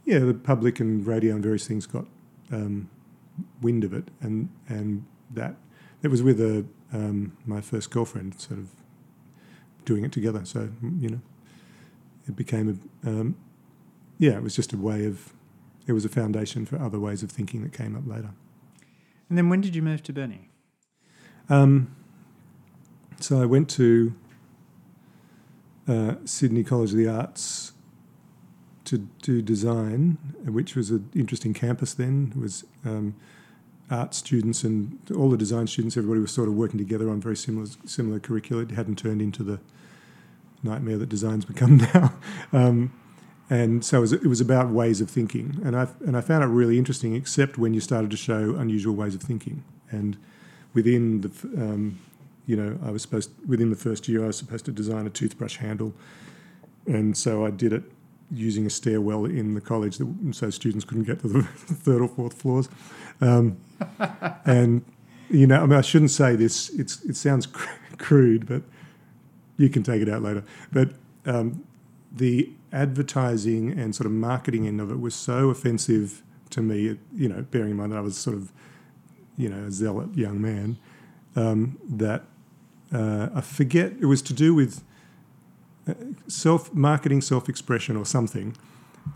[0.05, 2.07] yeah, the public and radio and various things got
[2.53, 2.89] um,
[3.61, 5.57] wind of it, and and that
[6.03, 8.69] it was with a um, my first girlfriend, sort of
[9.85, 10.45] doing it together.
[10.45, 11.21] So you know,
[12.27, 13.37] it became a um,
[14.19, 15.33] yeah, it was just a way of
[15.87, 18.31] it was a foundation for other ways of thinking that came up later.
[19.29, 20.51] And then when did you move to Burnie?
[21.49, 21.95] Um,
[23.19, 24.15] so I went to
[25.89, 27.73] uh, Sydney College of the Arts
[28.85, 32.33] to do design, which was an interesting campus then.
[32.35, 33.15] It was um,
[33.91, 37.37] art students and all the design students, everybody was sort of working together on very
[37.37, 38.63] similar similar curricula.
[38.63, 39.61] It hadn't turned into the
[40.63, 42.15] nightmare that design's become now.
[42.53, 42.93] Um,
[43.49, 46.45] and so it was, it was about ways of thinking, and I and I found
[46.45, 49.65] it really interesting, except when you started to show unusual ways of thinking.
[49.91, 50.17] And
[50.73, 51.99] within the, um,
[52.47, 55.11] you know, I was supposed within the first year I was supposed to design a
[55.11, 55.93] toothbrush handle,
[56.87, 57.83] and so I did it
[58.31, 62.09] using a stairwell in the college, that, so students couldn't get to the third or
[62.09, 62.69] fourth floors.
[63.21, 63.57] Um,
[64.45, 64.85] and
[65.29, 66.71] you know, I mean, I shouldn't say this.
[66.71, 67.69] It's it sounds cr-
[67.99, 68.63] crude, but
[69.61, 70.43] you can take it out later.
[70.73, 70.93] But
[71.27, 71.65] um,
[72.11, 76.99] the advertising and sort of marketing end of it was so offensive to me.
[77.15, 78.53] You know, bearing in mind that I was sort of,
[79.37, 80.79] you know, a zealot young man,
[81.37, 82.25] um, that
[82.91, 84.83] uh, I forget it was to do with
[85.87, 85.93] uh,
[86.27, 88.57] self marketing, self expression, or something.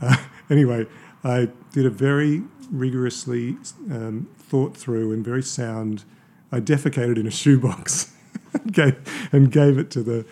[0.02, 0.16] Uh,
[0.50, 0.86] anyway,
[1.24, 3.56] I did a very rigorously
[3.90, 6.04] um, thought through and very sound.
[6.52, 8.10] I defecated in a shoebox.
[8.70, 10.26] gave, and gave it to the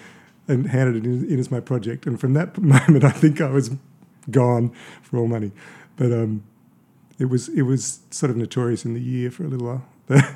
[0.49, 2.07] and handed it in, in, as my project.
[2.07, 3.71] And from that moment, I think I was
[4.31, 5.53] gone for all money.
[5.97, 6.45] But um,
[7.19, 9.85] it was it was sort of notorious in the year for a little while.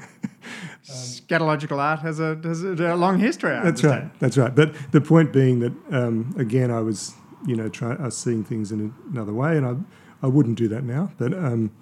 [0.85, 3.51] scatological art has a, has a long history.
[3.51, 4.11] I That's understand.
[4.11, 4.21] right.
[4.21, 4.55] That's right.
[4.55, 7.15] But the point being that um, again, I was
[7.47, 10.69] you know try, I was seeing things in another way, and I I wouldn't do
[10.69, 11.11] that now.
[11.19, 11.73] But um,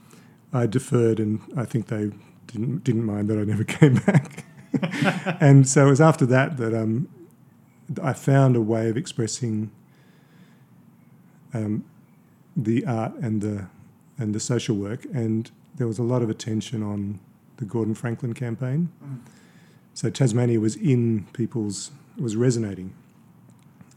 [0.52, 2.12] I deferred, and I think they
[2.46, 4.44] didn't didn't mind that I never came back.
[5.40, 7.08] and so it was after that that um,
[8.02, 9.70] I found a way of expressing
[11.52, 11.84] um,
[12.56, 13.66] the art and the
[14.18, 17.18] and the social work, and there was a lot of attention on
[17.56, 18.90] the Gordon Franklin campaign.
[19.92, 22.94] So Tasmania was in people's was resonating,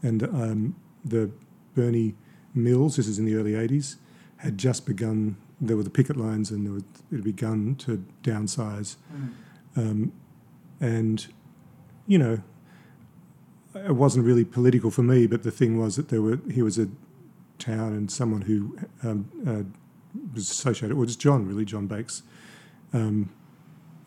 [0.02, 1.30] and um, the
[1.74, 2.14] Burnie
[2.54, 2.96] Mills.
[2.96, 3.96] This is in the early '80s.
[4.38, 5.36] Had just begun.
[5.60, 8.94] There were the picket lines, and there was, it had begun to downsize,
[9.76, 10.12] um,
[10.80, 11.26] and
[12.06, 12.42] you know,
[13.74, 15.26] it wasn't really political for me.
[15.26, 16.88] But the thing was that there were he was a
[17.58, 19.62] town and someone who um, uh,
[20.34, 20.96] was associated.
[20.96, 22.22] Well, it's John really, John Bakes,
[22.92, 23.30] um,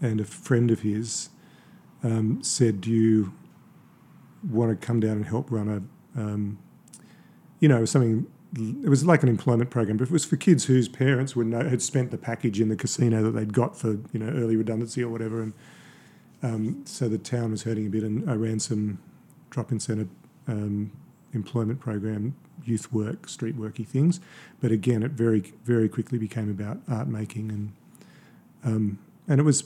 [0.01, 1.29] and a friend of his
[2.03, 3.33] um, said, "Do you
[4.49, 5.69] want to come down and help run
[6.15, 6.59] a, um,
[7.59, 10.89] you know, something?" It was like an employment program, but it was for kids whose
[10.89, 14.57] parents had spent the package in the casino that they'd got for you know early
[14.57, 15.53] redundancy or whatever, and
[16.43, 18.99] um, so the town was hurting a bit, and I ran some
[19.49, 20.07] drop-in centre
[20.47, 20.91] um,
[21.33, 24.19] employment program, youth work, street worky things,
[24.59, 27.71] but again, it very very quickly became about art making and
[28.63, 29.63] um, and it was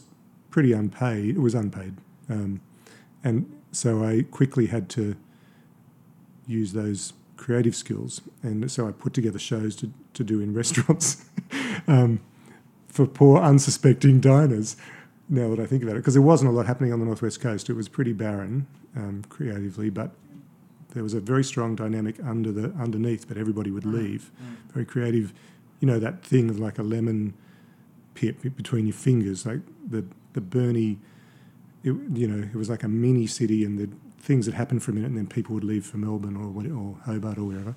[0.49, 1.35] pretty unpaid.
[1.35, 1.95] It was unpaid,
[2.29, 2.61] um,
[3.23, 5.15] and so I quickly had to
[6.47, 11.25] use those creative skills, and so I put together shows to, to do in restaurants
[11.87, 12.21] um,
[12.87, 14.77] for poor unsuspecting diners.
[15.27, 17.39] Now that I think about it, because there wasn't a lot happening on the northwest
[17.41, 20.11] coast, it was pretty barren um, creatively, but
[20.93, 23.27] there was a very strong dynamic under the underneath.
[23.27, 24.31] But everybody would leave.
[24.73, 25.33] Very creative,
[25.79, 27.33] you know that thing of like a lemon
[28.13, 30.99] pit between your fingers, like the the Burnie.
[31.83, 34.91] It, you know, it was like a mini city, and the things that happened for
[34.91, 37.75] a minute, and then people would leave for Melbourne or or Hobart or wherever.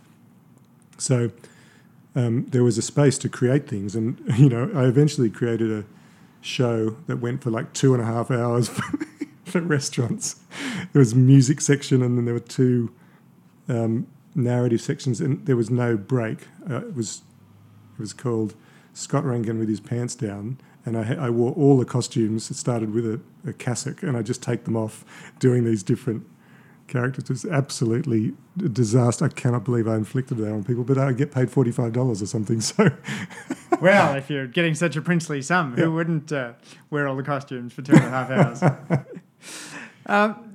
[0.97, 1.31] So
[2.15, 5.85] um, there was a space to create things, and you know, I eventually created a
[6.41, 8.69] show that went for like two and a half hours
[9.45, 10.37] for, restaurants.
[10.93, 12.93] There was music section, and then there were two
[13.69, 16.49] um, narrative sections, and there was no break.
[16.69, 17.23] Uh, it was
[17.95, 18.55] it was called
[18.93, 22.51] Scott Rankin with his pants down, and I, I wore all the costumes.
[22.51, 25.05] It started with a, a cassock, and I just take them off,
[25.39, 26.27] doing these different
[26.89, 27.25] characters.
[27.25, 28.33] It was absolutely
[28.65, 29.27] a disaster.
[29.27, 32.21] I cannot believe I inflicted that on people, but I get paid forty five dollars
[32.23, 32.61] or something.
[32.61, 32.91] So
[33.81, 35.89] well, if you're getting such a princely sum, who Yeah.
[35.89, 36.53] wouldn't uh,
[36.91, 38.63] wear all the costumes for two and a half hours?
[40.07, 40.53] um,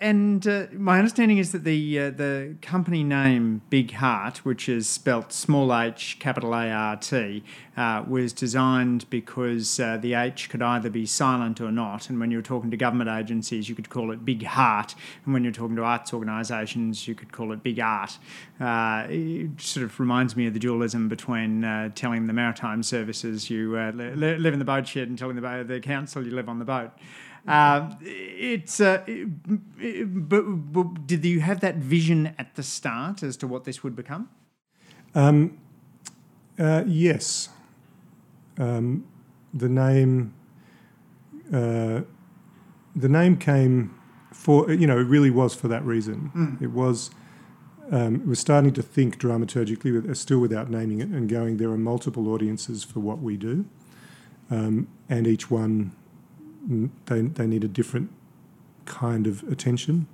[0.00, 4.88] and uh, my understanding is that the uh, the company name Big Heart, which is
[4.88, 7.44] spelt small h capital A R T,
[7.76, 12.08] uh, was designed because uh, the H could either be silent or not.
[12.08, 15.34] And when you were talking to government agencies, you could call it Big Heart, and
[15.34, 18.18] when you're talking to arts organisations, you could call it Big Art.
[18.58, 23.50] Uh, it sort of reminds me of the dualism between uh, telling the maritime services
[23.50, 26.48] you li- live in the boat shed and telling the, bo- the council you live
[26.48, 26.90] on the boat.
[27.46, 33.46] Um, it's uh, but, but did you have that vision at the start as to
[33.46, 34.28] what this would become?
[35.14, 35.58] Um,
[36.58, 37.48] uh, yes.
[38.58, 39.06] Um,
[39.54, 40.34] the name.
[41.52, 42.02] Uh,
[42.94, 43.94] the name came
[44.32, 46.58] for you know it really was for that reason.
[46.60, 47.10] It was.
[47.92, 51.56] Um, was starting to think dramaturgically, with, uh, still without naming it, and going.
[51.56, 53.64] There are multiple audiences for what we do,
[54.48, 55.90] um, and each one mm,
[57.06, 58.10] they they need a different
[58.84, 60.06] kind of attention,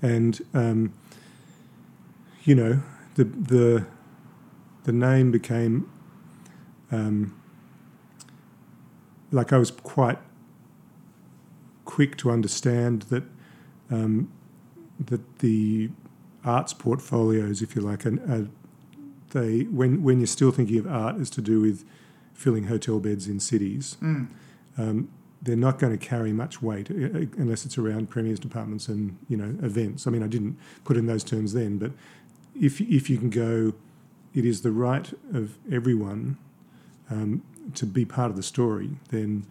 [0.00, 0.92] and um,
[2.44, 2.82] you know
[3.14, 3.86] the the
[4.84, 5.90] the name became
[6.90, 7.40] um,
[9.30, 10.18] like I was quite
[11.84, 13.24] quick to understand that
[13.90, 14.30] um,
[14.98, 15.90] that the
[16.44, 18.48] arts portfolios, if you like, and uh,
[19.30, 21.84] they when when you're still thinking of art is to do with
[22.34, 23.96] filling hotel beds in cities.
[24.78, 25.10] Um,
[25.42, 29.18] they're not going to carry much weight uh, uh, unless it's around premiers departments and
[29.28, 30.06] you know events.
[30.06, 31.92] I mean, I didn't put in those terms then, but
[32.58, 33.74] if if you can go,
[34.34, 36.38] it is the right of everyone
[37.10, 37.42] um,
[37.74, 38.90] to be part of the story.
[39.08, 39.46] Then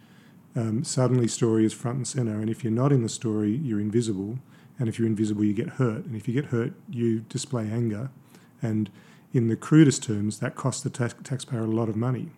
[0.55, 3.79] um, suddenly story is front and center, and if you're not in the story, you're
[3.79, 4.39] invisible.
[4.79, 6.05] And if you're invisible, you get hurt.
[6.05, 8.09] And if you get hurt, you display anger.
[8.63, 8.89] And
[9.31, 12.29] in the crudest terms, that costs the tax- taxpayer a lot of money.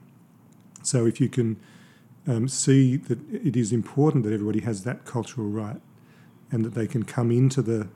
[0.82, 1.58] So if you can
[2.28, 5.82] um, see that it is important that everybody has that cultural right,
[6.52, 7.88] and that they can come into the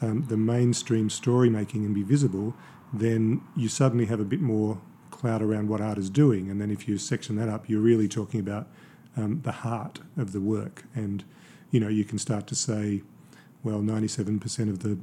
[0.00, 2.54] um, the mainstream story making and be visible,
[2.92, 4.78] then you suddenly have a bit more
[5.10, 6.50] cloud around what art is doing.
[6.50, 8.68] And then if you section that up, you're really talking about
[9.16, 10.84] um, the heart of the work.
[10.94, 11.24] And
[11.70, 13.02] you know, you can start to say,
[13.62, 14.98] well, 97% of the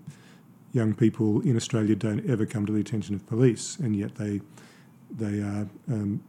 [0.71, 4.41] young people in Australia don't ever come to the attention of police, and yet they
[5.11, 6.23] they are um,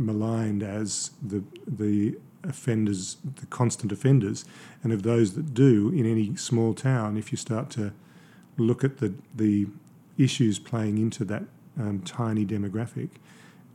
[0.00, 4.44] maligned as the the offenders, the constant offenders,
[4.82, 7.92] and of those that do in any small town, if you start to
[8.56, 9.66] look at the the
[10.18, 11.44] issues playing into that
[11.78, 13.10] um, tiny demographic,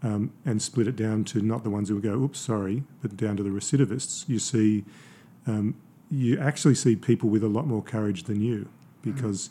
[0.03, 3.35] um, and split it down to not the ones who go, oops, sorry, but down
[3.37, 4.83] to the recidivists, you see,
[5.47, 5.75] um,
[6.11, 8.69] you actually see people with a lot more courage than you
[9.01, 9.49] because,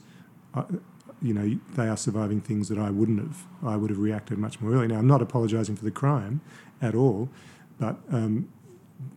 [0.55, 0.61] mm.
[0.61, 0.79] I,
[1.25, 3.45] you know, they are surviving things that I wouldn't have.
[3.65, 4.89] I would have reacted much more early.
[4.89, 6.43] Now, I'm not apologising for the crime
[6.83, 7.31] at all,
[7.81, 8.49] but um,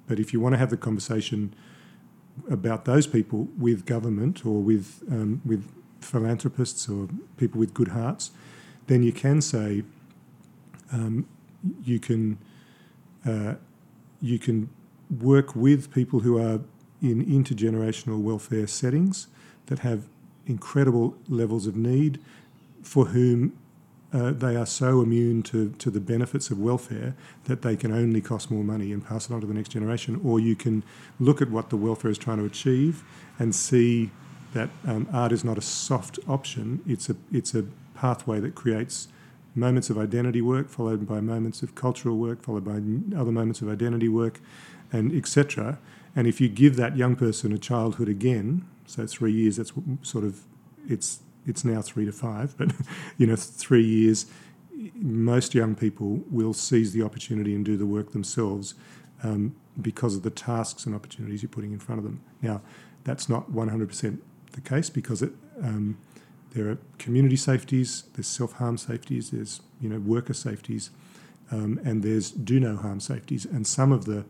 [0.08, 1.53] but if you want to have the conversation
[2.49, 8.32] about those people with government or with um, with philanthropists or people with good hearts,
[8.88, 9.84] then you can say
[10.93, 11.28] um,
[11.84, 12.38] you can
[13.26, 13.55] uh,
[14.22, 14.70] you can
[15.20, 16.62] work with people who are
[17.01, 19.28] in intergenerational welfare settings
[19.66, 20.08] that have
[20.48, 22.20] incredible levels of need,
[22.82, 23.58] for whom
[24.14, 28.22] uh, they are so immune to, to the benefits of welfare that they can only
[28.22, 30.20] cost more money and pass it on to the next generation.
[30.24, 30.84] Or you can
[31.20, 33.04] look at what the welfare is trying to achieve
[33.38, 34.12] and see
[34.54, 39.10] that um, art is not a soft option, it's a, it's a pathway that creates
[39.54, 42.80] moments of identity work, followed by moments of cultural work, followed by
[43.20, 44.39] other moments of identity work,
[44.91, 45.80] and etc.
[46.16, 49.72] And if you give that young person a childhood again, so three years, that's
[50.02, 50.42] sort of
[50.88, 52.72] it's it's now three to five, but
[53.18, 54.26] you know three years.
[54.94, 58.76] Most young people will seize the opportunity and do the work themselves
[59.24, 62.22] um, because of the tasks and opportunities you're putting in front of them.
[62.44, 62.62] Now,
[63.04, 64.20] that's not 100%
[64.52, 65.32] the case because it
[65.64, 65.98] um,
[66.54, 70.92] there are community safeties, there's self harm safeties, there's you know worker safeties,
[71.52, 73.46] um, and there's do no harm safeties.
[73.46, 74.26] And some of the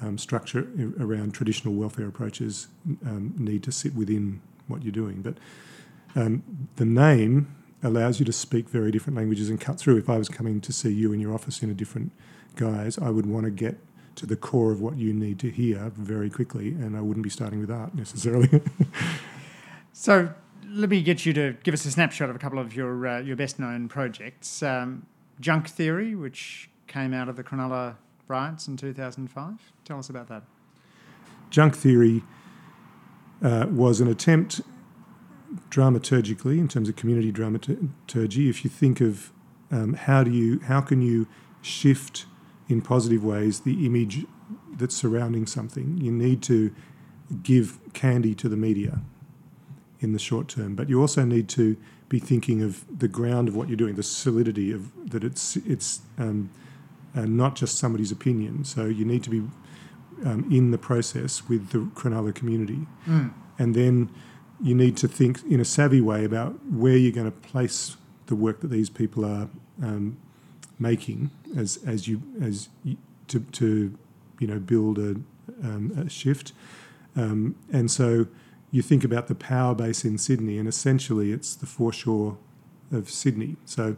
[0.00, 0.68] um, structure
[1.00, 2.68] around traditional welfare approaches
[3.06, 5.22] um, need to sit within what you're doing.
[5.22, 5.36] But
[6.16, 6.42] um,
[6.76, 9.98] the name allows you to speak very different languages and cut through.
[9.98, 12.12] If I was coming to see you in your office in a different
[12.56, 13.78] guise, I would want to get
[14.16, 17.30] to the core of what you need to hear very quickly, and I wouldn't be
[17.30, 18.62] starting with art necessarily.
[19.92, 20.32] so
[20.68, 23.18] let me get you to give us a snapshot of a couple of your uh,
[23.20, 24.62] your best known projects.
[24.62, 25.06] Um,
[25.40, 27.96] Junk Theory, which came out of the Cronulla
[28.28, 29.72] riots in 2005.
[29.84, 30.42] Tell us about that.
[31.50, 32.22] Junk Theory
[33.42, 34.60] uh, was an attempt
[35.70, 39.32] dramaturgically, in terms of community dramaturgy, if you think of
[39.70, 41.26] um, how do you how can you
[41.62, 42.26] shift
[42.68, 44.24] in positive ways the image
[44.76, 46.74] that's surrounding something, you need to
[47.42, 49.00] give candy to the media
[50.00, 50.74] in the short term.
[50.74, 51.76] But you also need to
[52.08, 56.02] be thinking of the ground of what you're doing, the solidity of that it's it's
[56.18, 56.50] um,
[57.14, 58.64] uh, not just somebody's opinion.
[58.64, 59.42] So you need to be
[60.24, 63.32] um, in the process with the Cronulla community, mm.
[63.58, 64.10] and then
[64.62, 67.96] you need to think in a savvy way about where you're going to place
[68.26, 69.48] the work that these people are
[69.82, 70.16] um,
[70.78, 72.96] making as as you as you,
[73.28, 73.96] to to
[74.38, 75.16] you know build a,
[75.62, 76.52] um, a shift,
[77.16, 78.26] um, and so
[78.70, 82.36] you think about the power base in Sydney, and essentially it's the foreshore
[82.90, 83.54] of Sydney.
[83.64, 83.96] So,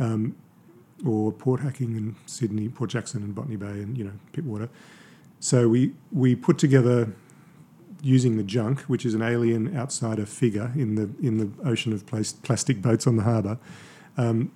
[0.00, 0.34] um,
[1.04, 4.68] or Port Hacking in Sydney, Port Jackson and Botany Bay, and you know Pittwater.
[5.40, 7.12] So we we put together
[8.02, 12.06] using the junk, which is an alien outsider figure in the in the ocean of
[12.06, 13.58] plastic boats on the harbour.
[14.16, 14.52] Um,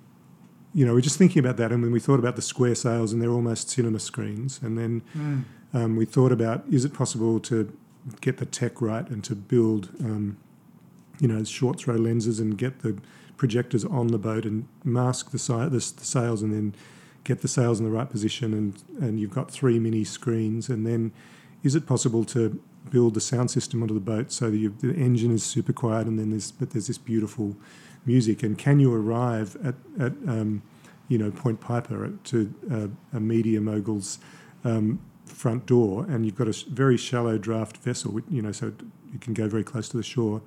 [0.73, 3.13] you know, we're just thinking about that, and when we thought about the square sails,
[3.13, 5.43] and they're almost cinema screens, and then mm.
[5.73, 7.75] um, we thought about is it possible to
[8.21, 10.37] get the tech right and to build, um,
[11.19, 12.97] you know, short throw lenses and get the
[13.37, 16.75] projectors on the boat and mask the, si- the, the sails and then
[17.23, 20.69] get the sails in the right position and, and you've got three mini screens.
[20.69, 21.11] And then
[21.63, 22.61] is it possible to
[22.91, 26.19] build the sound system onto the boat so that the engine is super quiet and
[26.19, 27.55] then there's but there's this beautiful
[28.05, 28.43] music?
[28.43, 30.61] And can you arrive at, at um,
[31.07, 34.19] you know Point Piper to uh, a media mogul's
[34.63, 38.73] um, front door, and you've got a very shallow draft vessel, you know, so
[39.11, 40.41] you can go very close to the shore.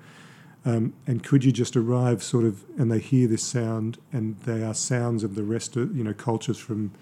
[0.69, 4.63] Um, and could you just arrive sort of, and they hear this sound, and they
[4.63, 6.93] are sounds of the rest of, you know, cultures from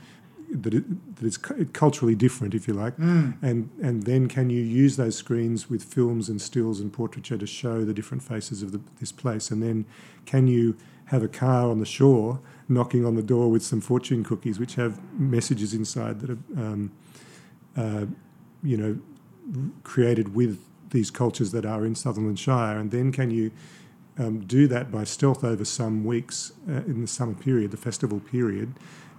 [0.50, 1.36] that, it, that is
[1.72, 3.36] culturally different, if you like, mm.
[3.42, 7.46] and and then can you use those screens with films and stills and portraiture to
[7.46, 9.84] show the different faces of the, this place, and then
[10.24, 12.38] can you have a car on the shore
[12.68, 16.92] knocking on the door with some fortune cookies, which have messages inside that are um,
[17.76, 18.06] uh,
[18.62, 18.98] you know,
[19.82, 20.60] created with
[20.96, 23.50] these cultures that are in Sutherland Shire, and then can you
[24.18, 28.18] um, do that by stealth over some weeks uh, in the summer period, the festival
[28.18, 28.72] period,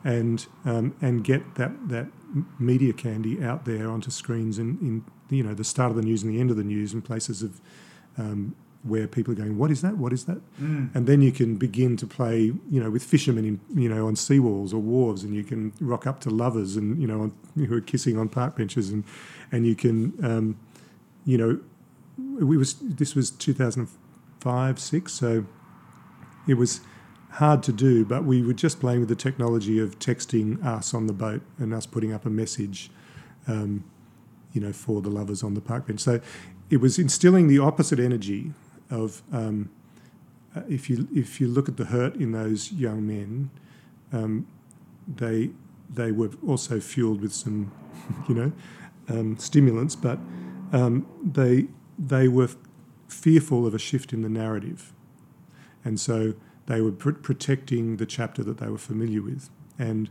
[0.03, 2.07] and um, and get that that
[2.59, 5.05] media candy out there onto screens in, in
[5.37, 7.43] you know the start of the news and the end of the news in places
[7.43, 7.61] of
[8.17, 9.97] um, where people are going, what is that?
[9.97, 10.39] What is that?
[10.61, 10.95] Mm.
[10.95, 14.15] And then you can begin to play, you know, with fishermen, in, you know, on
[14.15, 17.73] seawalls or wharves, and you can rock up to lovers and you know on, who
[17.75, 19.03] are kissing on park benches, and
[19.51, 20.59] and you can, um,
[21.27, 21.59] you know,
[22.17, 23.89] we was this was two thousand
[24.39, 25.45] five six, so
[26.47, 26.79] it was
[27.31, 31.05] hard to do, but we were just playing with the technology of texting us on
[31.05, 32.89] the boat and us putting up a message,
[33.47, 33.83] um,
[34.53, 35.99] you know, for the lovers on the park bench.
[35.99, 36.21] So
[36.69, 38.53] it was instilling the opposite energy
[38.89, 39.69] of um,
[40.55, 43.49] uh, if you if you look at the hurt in those young men,
[44.13, 44.47] um,
[45.07, 45.51] they
[45.89, 47.71] they were also fueled with some,
[48.29, 48.51] you know,
[49.09, 50.19] um, stimulants, but
[50.71, 52.49] um, they they were
[53.07, 54.93] fearful of a shift in the narrative,
[55.83, 56.33] and so
[56.67, 59.49] they were pr- protecting the chapter that they were familiar with,
[59.79, 60.09] and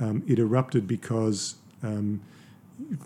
[0.00, 2.20] um, it erupted because um,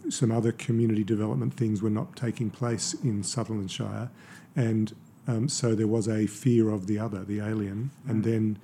[0.08, 4.10] some other community development things were not taking place in Sutherlandshire,
[4.56, 4.94] and
[5.26, 8.58] um, so there was a fear of the other, the alien, and then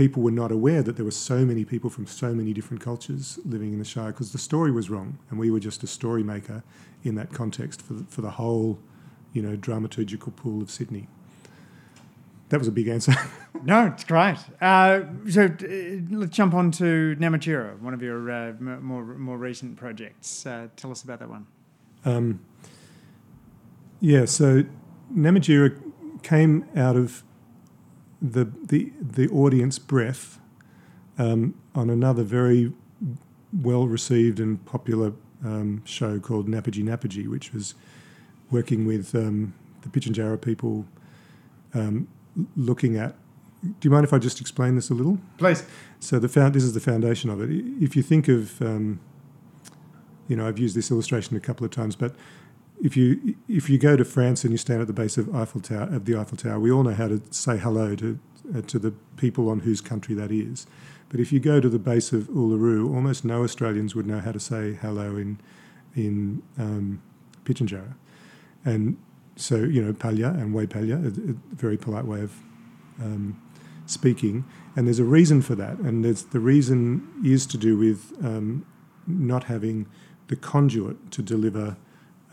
[0.00, 3.38] people were not aware that there were so many people from so many different cultures
[3.44, 6.22] living in the Shire because the story was wrong, and we were just a story
[6.22, 6.62] maker
[7.04, 8.78] in that context for the, for the whole,
[9.34, 11.06] you know, dramaturgical pool of Sydney.
[12.48, 13.12] That was a big answer.
[13.62, 14.38] No, it's great.
[14.62, 19.36] Uh, so uh, let's jump on to Namatjira, one of your uh, m- more more
[19.36, 20.46] recent projects.
[20.46, 21.46] Uh, tell us about that one.
[22.06, 22.40] Um,
[24.00, 24.64] yeah, so
[25.12, 25.76] Namatjira
[26.22, 27.22] came out of
[28.20, 30.38] the the the audience breath
[31.18, 32.72] um, on another very
[33.52, 35.12] well received and popular
[35.44, 37.74] um, show called Ngapartji Ngapartji, which was
[38.50, 40.86] working with um, the Pitjantjatjara people,
[41.74, 42.08] um,
[42.56, 43.14] looking at.
[43.62, 45.18] Do you mind if I just explain this a little?
[45.36, 45.64] Please.
[45.98, 47.50] So the found, this is the foundation of it.
[47.50, 49.00] If you think of, um,
[50.28, 52.14] you know, I've used this illustration a couple of times, but
[52.82, 55.60] if you if you go to France and you stand at the base of Eiffel
[55.60, 58.18] Tower of the Eiffel Tower, we all know how to say hello to
[58.54, 60.66] uh, to the people on whose country that is.
[61.08, 64.32] But if you go to the base of Uluru, almost no Australians would know how
[64.32, 65.38] to say hello in
[65.94, 67.02] in um,
[67.44, 67.94] Pitjantjatjara.
[68.64, 68.96] And
[69.36, 72.38] so you know, Palya and Wai Palya, a, a very polite way of
[73.00, 73.40] um,
[73.86, 74.44] speaking,
[74.76, 78.64] and there's a reason for that, and the reason is to do with um,
[79.06, 79.86] not having
[80.28, 81.76] the conduit to deliver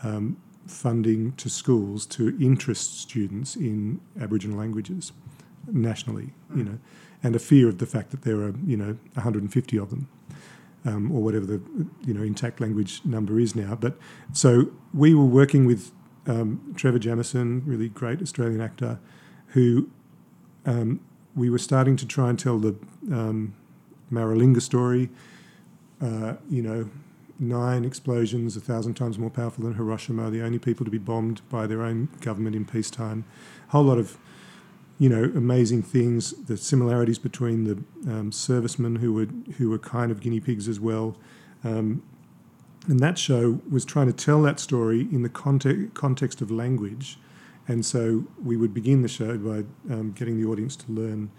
[0.02, 0.36] um,
[0.66, 5.12] funding to schools to interest students in Aboriginal languages
[5.70, 6.78] nationally, you know,
[7.22, 10.08] and a fear of the fact that there are, you know, 150 of them.
[10.84, 11.60] Um, or whatever the
[12.06, 13.74] you know intact language number is now.
[13.74, 13.98] But
[14.32, 15.90] so we were working with
[16.28, 19.00] um, Trevor Jamieson, really great Australian actor,
[19.48, 19.90] who
[20.66, 21.00] um,
[21.34, 22.76] we were starting to try and tell the
[23.10, 23.54] um,
[24.10, 25.10] Maralinga story.
[26.00, 26.88] Uh, you know,
[27.38, 31.40] nine explosions, a thousand times more powerful than Hiroshima, the only people to be bombed
[31.48, 33.24] by their own government in peacetime.
[33.68, 34.18] A whole lot of,
[34.98, 36.32] you know, amazing things.
[36.32, 39.28] The similarities between the um, servicemen who were
[39.58, 41.16] who were kind of guinea pigs as well.
[41.64, 42.02] Um,
[42.86, 47.18] and that show was trying to tell that story in the context context of language.
[47.68, 51.30] And so we would begin the show by um, getting the audience to learn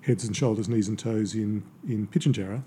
[0.00, 2.62] heads and shoulders, knees and toes in, in Pitjantjatjara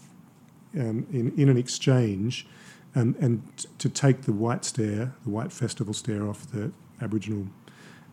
[0.75, 2.47] um, in, in an exchange
[2.93, 3.43] and, and
[3.79, 6.71] to take the white stare, the white festival stare off the
[7.01, 7.47] Aboriginal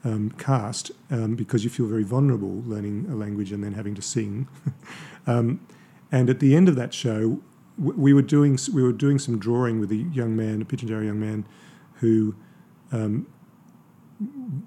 [0.04, 4.02] um, cast um, because you feel very vulnerable learning a language and then having to
[4.02, 4.48] sing.
[5.26, 5.60] um,
[6.12, 7.40] and at the end of that show,
[7.76, 11.20] we were doing we were doing some drawing with a young man, a Pitjantjatjara young
[11.20, 11.44] man,
[11.94, 12.34] who
[12.90, 13.26] um,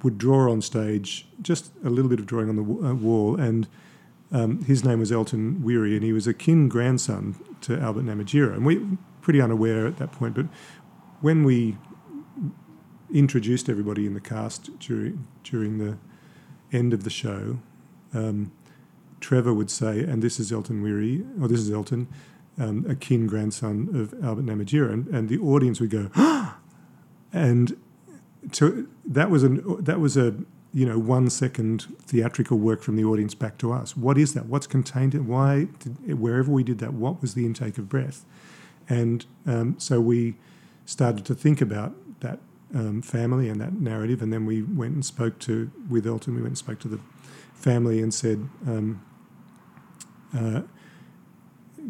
[0.03, 3.67] would draw on stage just a little bit of drawing on the uh, wall and.
[4.33, 8.53] Um, his name was Elton Wirri, and he was a kin grandson to Albert Namatjira.
[8.53, 8.79] And we
[9.21, 10.47] pretty unaware at that point, but
[11.21, 11.77] when we
[13.13, 15.97] introduced everybody in the cast during during the
[16.71, 17.59] end of the show,
[18.13, 18.51] um,
[19.19, 22.07] Trevor would say, "And this is Elton Wirri, or this is Elton,
[22.57, 26.09] um, a kin grandson of Albert Namatjira," and, and the audience would go,
[27.33, 27.77] and
[28.51, 30.35] to, that was an that was a
[30.73, 33.95] you know one second theatrical work from the audience back to us.
[33.95, 34.47] What is that?
[34.47, 35.27] What's contained in?
[35.27, 36.93] Why did, wherever we did that?
[36.93, 38.25] What was the intake of breath?
[38.89, 40.35] And um, so we
[40.85, 42.39] started to think about that
[42.73, 46.35] um, family and that narrative, and then we went and spoke to with Elton.
[46.35, 46.99] We went and spoke to the
[47.53, 48.47] family and said.
[48.65, 49.01] Um,
[50.37, 50.61] uh,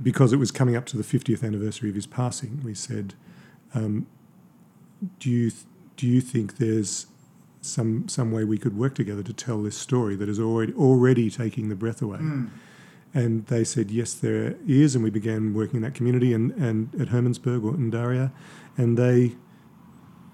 [0.02, 3.14] because it was coming up to the 50th anniversary of his passing, we said,
[3.74, 4.08] um,
[5.20, 5.66] "Do you th-
[5.98, 7.08] do you think there's
[7.62, 11.30] some some way we could work together to tell this story that is already already
[11.30, 12.20] taking the breath away?"
[13.14, 16.94] And they said, "Yes, there is." And we began working in that community and, and
[17.00, 18.32] at Hermannsburg or Ntaria,
[18.78, 19.36] and they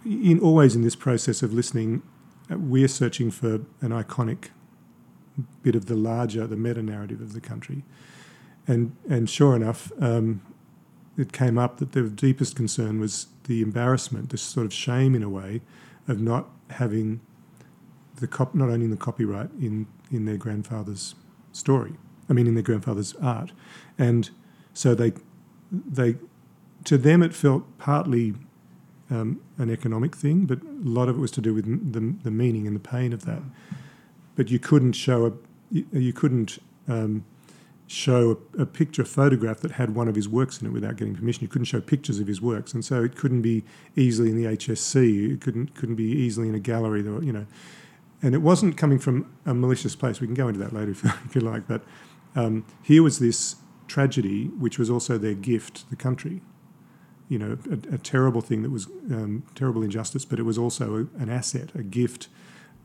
[0.06, 2.02] in always in this process of listening,
[2.52, 4.50] uh, we're searching for an iconic
[5.62, 7.84] bit of the larger, the meta narrative of the country,
[8.68, 10.42] and and sure enough, um,
[11.18, 15.24] it came up that the deepest concern was the embarrassment, this sort of shame in
[15.24, 15.62] a way,
[16.08, 17.22] of not having
[18.18, 21.16] the cop, not owning the copyright in in their grandfather's
[21.52, 21.94] story.
[22.30, 23.52] I mean, in their grandfather's art,
[23.98, 24.30] and
[24.74, 25.14] so they
[25.72, 26.16] they
[26.86, 28.34] to them it felt partly
[29.10, 32.32] um, an economic thing, but a lot of it was to do with the, the
[32.32, 33.42] meaning and the pain of that.
[34.36, 35.32] But you couldn't show a
[35.70, 37.26] you, couldn't um,
[37.88, 40.96] show a, a, picture, a photograph that had one of his works in it without
[40.96, 41.42] getting permission.
[41.42, 43.64] You couldn't show pictures of his works, and so it couldn't be
[43.96, 45.34] easily in the HSC.
[45.34, 47.02] It couldn't couldn't be easily in a gallery.
[47.02, 47.46] That, you know,
[48.22, 50.22] and it wasn't coming from a malicious place.
[50.22, 51.68] We can go into that later if, if you like.
[51.68, 51.84] But
[52.38, 53.56] um, here was this
[53.88, 56.42] tragedy, which was also their gift to the country.
[57.30, 60.96] You know, a, a terrible thing that was um, terrible injustice, but it was also
[60.96, 62.30] a, an asset, a gift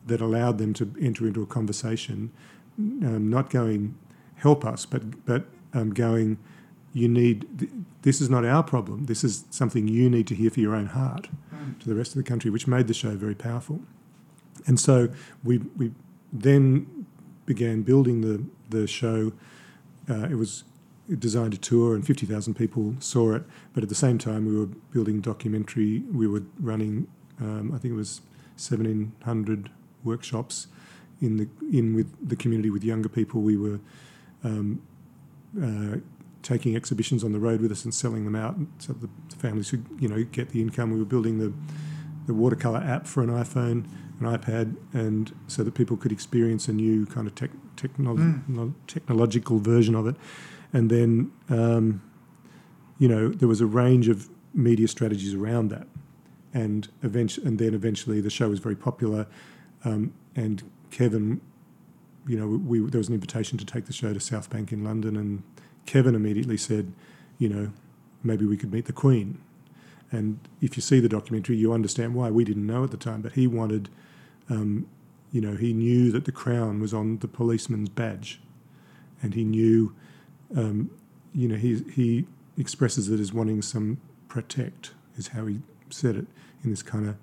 [0.05, 2.31] that allowed them to enter into a conversation,
[2.77, 3.95] um, not going
[4.35, 6.37] help us, but but um, going,
[6.91, 9.05] you need th- this is not our problem.
[9.05, 11.79] This is something you need to hear for your own heart mm.
[11.79, 13.79] to the rest of the country, which made the show very powerful.
[14.67, 15.09] And so
[15.43, 15.91] we we
[16.31, 17.05] then
[17.45, 18.43] began building the
[18.73, 19.31] the show.
[20.09, 20.63] Uh, it was
[21.19, 23.43] designed a tour, and fifty thousand people saw it.
[23.73, 26.03] But at the same time, we were building documentary.
[26.11, 27.07] We were running,
[27.39, 28.21] um, I think it was
[28.55, 29.69] seventeen hundred
[30.03, 30.67] workshops
[31.21, 33.41] in the in with the community with younger people.
[33.41, 33.79] We were
[34.43, 34.81] um,
[35.61, 35.97] uh,
[36.41, 39.85] taking exhibitions on the road with us and selling them out so the families could
[39.99, 40.91] you know get the income.
[40.91, 41.53] We were building the
[42.27, 43.85] the watercolor app for an iPhone,
[44.23, 48.73] an iPad, and so that people could experience a new kind of tech, technolo- mm.
[48.87, 50.15] technological version of it.
[50.71, 52.01] And then, um,
[52.99, 55.87] you know, there was a range of media strategies around that,
[56.53, 59.27] and eventually, and then eventually, the show was very popular,
[59.83, 61.41] um, and Kevin
[62.27, 64.83] you know, we, there was an invitation to take the show to South Bank in
[64.83, 65.43] London, and
[65.85, 66.93] Kevin immediately said,
[67.37, 67.71] you know,
[68.23, 69.41] maybe we could meet the Queen.
[70.11, 72.29] And if you see the documentary, you understand why.
[72.29, 73.89] We didn't know at the time, but he wanted,
[74.49, 74.87] um,
[75.31, 78.39] you know, he knew that the crown was on the policeman's badge,
[79.21, 79.95] and he knew,
[80.55, 80.91] um,
[81.33, 82.25] you know, he he
[82.57, 86.27] expresses it as wanting some protect, is how he said it
[86.63, 87.15] in this kind of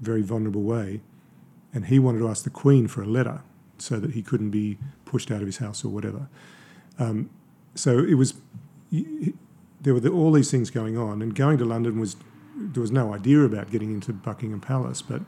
[0.00, 1.00] very vulnerable way,
[1.72, 3.42] and he wanted to ask the Queen for a letter
[3.78, 6.28] so that he couldn't be pushed out of his house or whatever.
[6.98, 7.30] Um,
[7.74, 8.34] so it was
[8.90, 12.16] there were all these things going on, and going to London was
[12.56, 15.22] there was no idea about getting into Buckingham Palace, but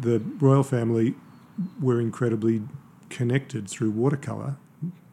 [0.00, 1.14] the royal family
[1.80, 2.62] were incredibly
[3.08, 4.56] connected through watercolor.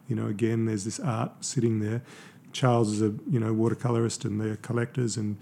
[0.08, 2.02] You know, again, there's this art sitting there.
[2.52, 5.38] Charles is a you know watercolorist, and they're collectors, and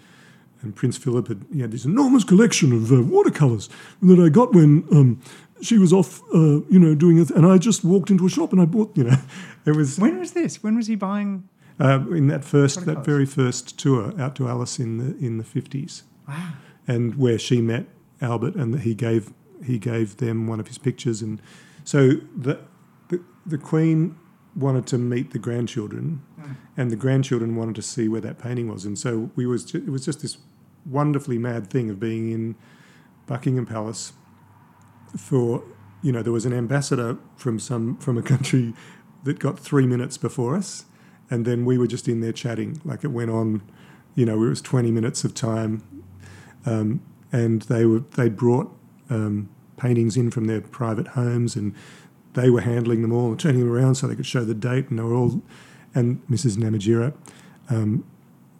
[0.62, 3.68] and Prince Philip had, he had this enormous collection of uh, watercolors
[4.00, 5.20] that I got when um,
[5.60, 8.52] she was off, uh, you know, doing it, and I just walked into a shop
[8.52, 9.16] and I bought, you know,
[9.66, 9.98] it was.
[9.98, 10.62] When was this?
[10.62, 11.48] When was he buying?
[11.80, 15.44] Uh, in that first, that very first tour out to Alice in the in the
[15.44, 16.04] fifties.
[16.28, 16.52] Wow.
[16.86, 17.86] And where she met
[18.22, 19.32] Albert, and he gave
[19.64, 21.42] he gave them one of his pictures, and
[21.84, 22.60] so the
[23.08, 24.16] the, the Queen
[24.54, 26.56] wanted to meet the grandchildren, mm.
[26.76, 29.88] and the grandchildren wanted to see where that painting was, and so we was it
[29.88, 30.38] was just this
[30.86, 32.54] wonderfully mad thing of being in
[33.26, 34.12] Buckingham Palace
[35.16, 35.62] for
[36.02, 38.74] you know there was an ambassador from some from a country
[39.24, 40.84] that got three minutes before us,
[41.30, 43.62] and then we were just in there chatting like it went on.
[44.14, 45.82] You know, it was twenty minutes of time,
[46.66, 47.00] um,
[47.32, 48.70] and they were they brought
[49.10, 51.74] um, paintings in from their private homes, and
[52.34, 54.88] they were handling them all and turning them around so they could show the date,
[54.88, 55.42] and they were all.
[55.94, 56.56] And Mrs.
[56.56, 57.12] Namatjira,
[57.68, 58.04] um,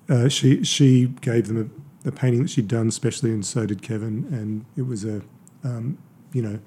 [0.09, 1.73] uh, she she gave them
[2.05, 5.23] a, a, painting that she'd done specially, and so did Kevin, and it was a
[5.65, 5.99] um,
[6.33, 6.59] you know,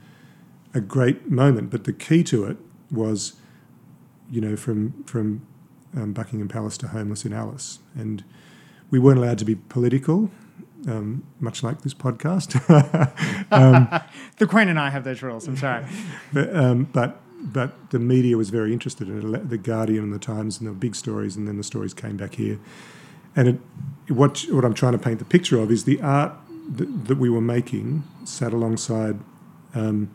[0.74, 1.70] a great moment.
[1.70, 2.58] But the key to it
[2.92, 3.34] was,
[4.30, 5.46] you know, from from
[5.96, 8.24] um, Buckingham Palace to Homeless in Alice, and
[8.90, 10.30] we weren't allowed to be political.
[10.88, 12.62] Um, much like this podcast,
[13.52, 13.90] um,
[14.38, 15.48] the Queen and I have those rules.
[15.48, 15.84] I'm sorry,
[16.32, 19.50] but, um, but but the media was very interested in it.
[19.50, 22.36] The Guardian and the Times, and the big stories, and then the stories came back
[22.36, 22.60] here.
[23.36, 23.60] And it,
[24.14, 26.34] what what I'm trying to paint the picture of is the art
[26.70, 29.20] that, that we were making sat alongside
[29.74, 30.10] um,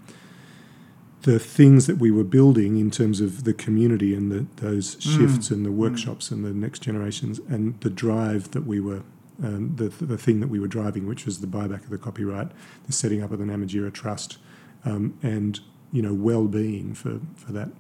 [1.22, 5.02] the things that we were building in terms of the community and the, those mm.
[5.02, 5.52] shifts mm.
[5.52, 6.32] and the workshops mm.
[6.32, 9.02] and the next generations and the drive that we were
[9.42, 12.50] um, the, the thing that we were driving, which was the buyback of the copyright,
[12.86, 14.38] the setting up of the Namatjira Trust,
[14.84, 15.60] um, and
[15.92, 17.70] you know well-being for for that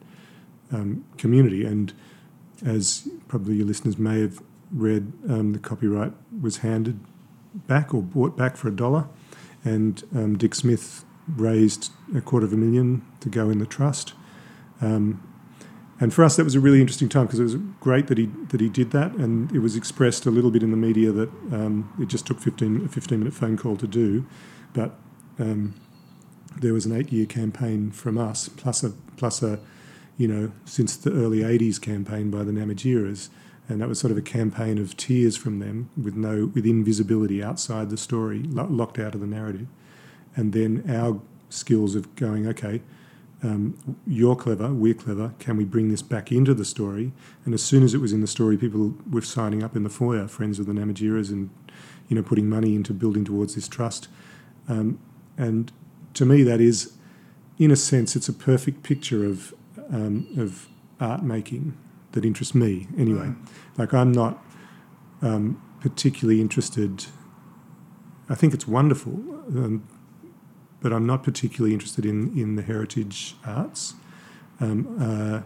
[0.72, 1.64] um, community.
[1.64, 1.92] And
[2.64, 4.42] as probably your listeners may have
[4.72, 7.00] read, um, the copyright was handed
[7.66, 9.08] back or bought back for a dollar
[9.64, 14.14] and um, Dick Smith raised a quarter of a million to go in the trust.
[14.80, 15.26] Um,
[16.00, 18.26] and for us, that was a really interesting time because it was great that he
[18.48, 21.28] that he did that, and it was expressed a little bit in the media that
[21.52, 24.26] um, it just took 15, a 15 minute phone call to do,
[24.72, 24.96] but
[25.38, 25.74] um,
[26.58, 29.60] there was an eight year campaign from us, plus a plus a,
[30.16, 33.28] you know, since the early '80s campaign by the Namatjiras
[33.70, 37.42] and that was sort of a campaign of tears from them with no with invisibility
[37.42, 39.68] outside the story, lo- locked out of the narrative,
[40.34, 41.20] and then our
[41.50, 42.82] skills of going okay
[43.42, 45.32] um, you're clever, we're clever.
[45.38, 47.12] Can we bring this back into the story?
[47.44, 49.88] And as soon as it was in the story, people were signing up in the
[49.88, 51.50] foyer, friends of the Namatjiras, and
[52.08, 54.08] you know putting money into building towards this trust.
[54.68, 54.98] Um,
[55.38, 55.72] and
[56.14, 56.92] to me, that is,
[57.58, 59.54] in a sense, it's a perfect picture of
[59.90, 60.68] um, of
[61.00, 61.76] art making
[62.12, 62.88] that interests me.
[62.98, 63.48] Anyway, mm.
[63.78, 64.44] like I'm not
[65.22, 67.06] um, particularly interested.
[68.28, 69.88] I think it's wonderful um,
[70.80, 73.94] but I'm not particularly interested in, in the heritage arts
[74.60, 75.40] um, uh,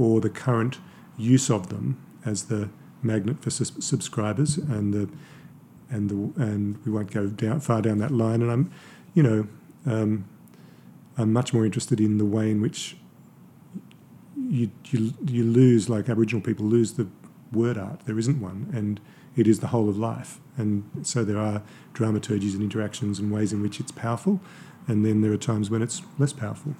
[0.00, 0.78] or the current
[1.16, 2.70] use of them as the
[3.02, 5.08] magnet for subscribers and the
[5.90, 8.42] and the and we won't go down far down that line.
[8.42, 8.70] And I'm,
[9.14, 9.46] you know,
[9.86, 10.26] um,
[11.16, 12.96] I'm much more interested in the way in which
[14.36, 17.08] you you you lose like Aboriginal people lose the
[17.52, 18.00] word art.
[18.04, 19.00] There isn't one, and
[19.36, 20.40] it is the whole of life.
[20.56, 21.62] And so there are
[21.94, 24.40] dramaturgies and interactions and ways in which it's powerful
[24.88, 26.74] and then there are times when it's less powerful.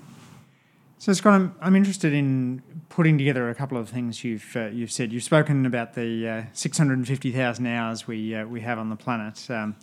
[1.00, 4.90] So Scott, I'm, I'm interested in putting together a couple of things you've uh, you've
[4.90, 5.12] said.
[5.12, 9.48] You've spoken about the uh, 650,000 hours we uh, we have on the planet.
[9.48, 9.76] Um,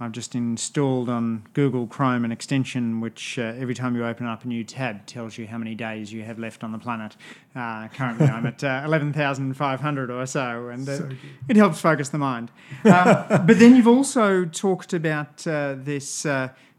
[0.00, 4.44] I've just installed on Google Chrome an extension which, uh, every time you open up
[4.44, 7.16] a new tab, tells you how many days you have left on the planet.
[7.56, 11.08] Uh, currently, I'm at uh, 11,500 or so, and so
[11.48, 12.52] it helps focus the mind.
[12.84, 16.24] Um, but then you've also talked about this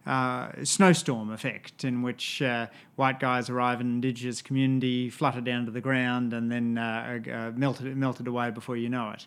[0.05, 5.65] uh, snowstorm effect, in which uh, white guys arrive in an indigenous community, flutter down
[5.65, 9.25] to the ground, and then uh, uh melted melted away before you know it.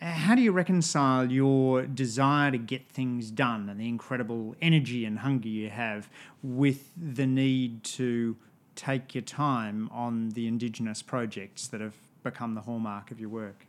[0.00, 5.20] How do you reconcile your desire to get things done and the incredible energy and
[5.20, 6.08] hunger you have
[6.42, 8.36] with the need to
[8.74, 11.94] take your time on the indigenous projects that have
[12.24, 13.66] become the hallmark of your work?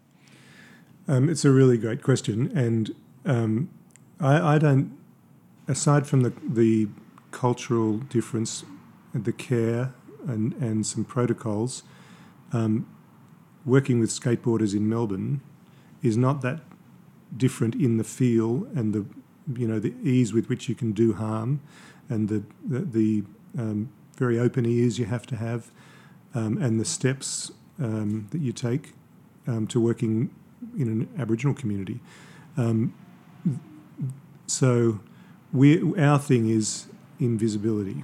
[1.07, 2.95] Um, it's a really great question, and
[3.25, 3.69] um,
[4.19, 4.97] I, I don't
[5.67, 6.87] aside from the, the
[7.31, 8.63] cultural difference,
[9.13, 9.93] the care,
[10.27, 11.83] and, and some protocols,
[12.51, 12.87] um,
[13.65, 15.41] working with skateboarders in Melbourne
[16.01, 16.61] is not that
[17.35, 19.05] different in the feel and the
[19.57, 21.59] you know the ease with which you can do harm,
[22.09, 23.23] and the the, the
[23.57, 25.71] um, very open ears you have to have,
[26.33, 28.93] um, and the steps um, that you take
[29.47, 30.29] um, to working
[30.77, 31.99] in an Aboriginal community.
[32.55, 32.93] Um,
[34.47, 34.99] so
[35.53, 36.87] we our thing is
[37.19, 38.03] invisibility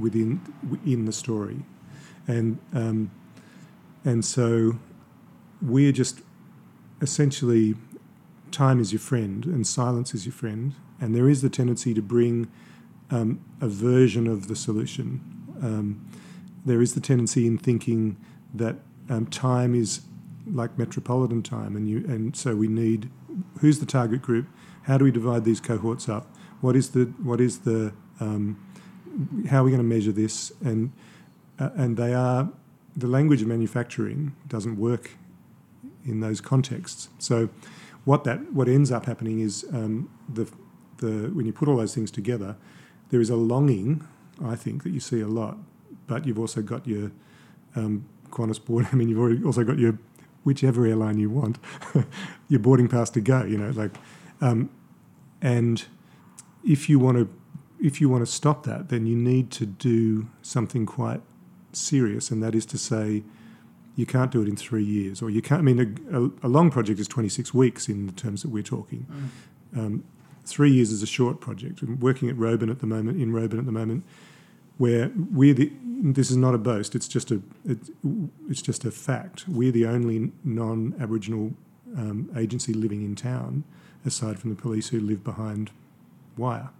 [0.00, 0.40] within
[0.86, 1.64] in the story,
[2.26, 3.10] and um,
[4.04, 4.78] and so
[5.60, 6.20] we're just
[7.00, 7.74] essentially
[8.50, 12.00] time is your friend and silence is your friend, and there is the tendency to
[12.00, 12.48] bring
[13.10, 15.20] um, a version of the solution.
[15.60, 16.06] Um,
[16.64, 18.16] there is the tendency in thinking
[18.54, 18.76] that
[19.08, 20.02] um, time is
[20.46, 23.10] like metropolitan time, and you and so we need
[23.60, 24.46] who's the target group?
[24.82, 26.32] How do we divide these cohorts up?
[26.60, 28.58] What is the what is the um,
[29.48, 30.52] how are we going to measure this?
[30.64, 30.92] And
[31.58, 32.50] uh, and they are
[32.96, 35.12] the language of manufacturing doesn't work
[36.04, 37.08] in those contexts.
[37.18, 37.48] So
[38.04, 40.50] what that what ends up happening is um, the
[40.98, 42.56] the when you put all those things together,
[43.10, 44.06] there is a longing,
[44.42, 45.58] I think, that you see a lot.
[46.06, 47.12] But you've also got your
[47.76, 48.88] um, Qantas board.
[48.92, 49.98] I mean, you've also got your
[50.44, 51.58] whichever airline you want,
[52.48, 53.44] your boarding pass to go.
[53.44, 53.94] You know, like,
[54.40, 54.70] um,
[55.42, 55.84] and
[56.68, 57.28] if you want to
[57.80, 61.20] if you want to stop that, then you need to do something quite
[61.72, 63.22] serious, and that is to say,
[63.94, 65.60] you can't do it in three years, or you can't.
[65.60, 69.06] I mean, a, a long project is 26 weeks in the terms that we're talking.
[69.74, 69.78] Mm.
[69.78, 70.04] Um,
[70.44, 71.82] three years is a short project.
[71.82, 74.04] I'm working at Roebourne at the moment, in Roebourne at the moment,
[74.76, 75.72] where we're the.
[76.00, 76.94] This is not a boast.
[76.94, 77.42] It's just a.
[77.64, 77.78] It,
[78.48, 79.48] it's just a fact.
[79.48, 81.54] We're the only non-Aboriginal
[81.96, 83.64] um, agency living in town,
[84.04, 85.70] aside from the police who live behind
[86.38, 86.70] wire.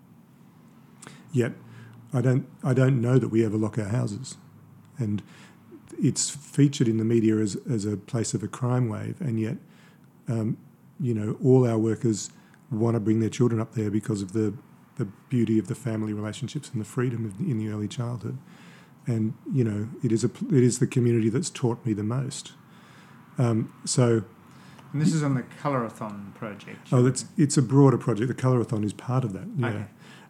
[1.33, 1.53] Yet,
[2.13, 4.37] I don't, I don't know that we ever lock our houses.
[4.99, 5.23] And
[6.01, 9.57] it's featured in the media as, as a place of a crime wave, and yet,
[10.29, 10.57] um,
[11.01, 12.31] you know, all our workers
[12.71, 14.55] want to bring their children up there because of the,
[14.97, 18.39] the beauty of the family relationships and the freedom of, in the early childhood.
[19.07, 22.53] And, you know, it is, a, it is the community that's taught me the most.
[23.39, 24.25] Um, so,
[24.93, 26.89] and this is on the Colorathon project.
[26.93, 28.29] Oh, it's it's a broader project.
[28.29, 29.47] The Colorathon is part of that.
[29.57, 29.67] Yeah.
[29.69, 29.85] Okay.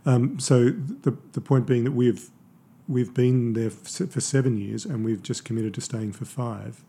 [0.07, 2.31] Um, so the the point being that we've
[2.89, 6.83] we've been there for seven years and we've just committed to staying for five,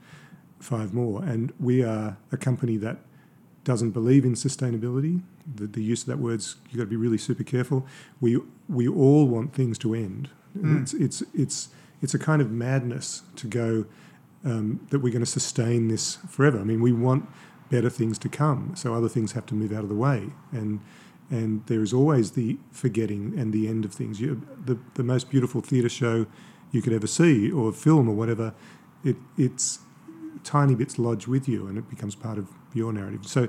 [0.59, 1.21] five more.
[1.21, 2.99] And we are a company that
[3.65, 5.21] doesn't believe in sustainability.
[5.53, 7.85] The, the use of that word's you've got to be really super careful.
[8.21, 10.29] We we all want things to end.
[10.57, 10.81] Mm.
[10.81, 11.69] It's it's it's
[12.01, 13.85] it's a kind of madness to go
[14.45, 16.59] um, that we're going to sustain this forever.
[16.59, 17.27] I mean, we want
[17.69, 20.79] better things to come, so other things have to move out of the way and
[21.31, 24.19] and there is always the forgetting and the end of things.
[24.19, 26.25] You, the the most beautiful theatre show
[26.71, 28.53] you could ever see, or film, or whatever,
[29.03, 29.79] it it's
[30.43, 33.27] tiny bits lodge with you, and it becomes part of your narrative.
[33.27, 33.47] So,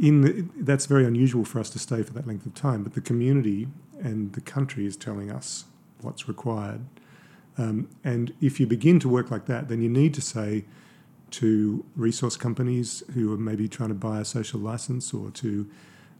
[0.00, 2.82] in the, that's very unusual for us to stay for that length of time.
[2.82, 3.68] But the community
[4.00, 5.64] and the country is telling us
[6.00, 6.84] what's required.
[7.56, 10.64] Um, and if you begin to work like that, then you need to say
[11.34, 15.68] to resource companies who are maybe trying to buy a social license or to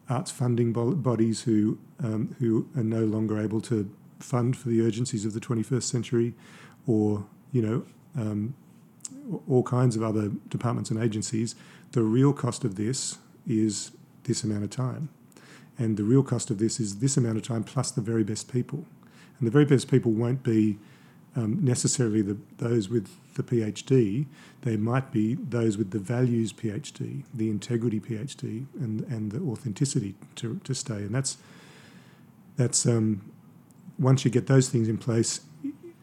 [0.08, 5.24] arts funding bodies who um, who are no longer able to fund for the urgencies
[5.24, 6.34] of the 21st century,
[6.86, 7.84] or you know
[8.20, 8.54] um,
[9.48, 11.54] all kinds of other departments and agencies.
[11.92, 13.92] The real cost of this is
[14.24, 15.10] this amount of time,
[15.78, 18.52] and the real cost of this is this amount of time plus the very best
[18.52, 18.84] people,
[19.38, 20.78] and the very best people won't be
[21.36, 24.26] um, necessarily the, those with the PhD.
[24.62, 30.14] They might be those with the values PhD, the integrity PhD, and and the authenticity
[30.36, 30.96] to, to stay.
[30.96, 31.36] And that's
[32.56, 33.32] that's um,
[33.98, 35.40] once you get those things in place,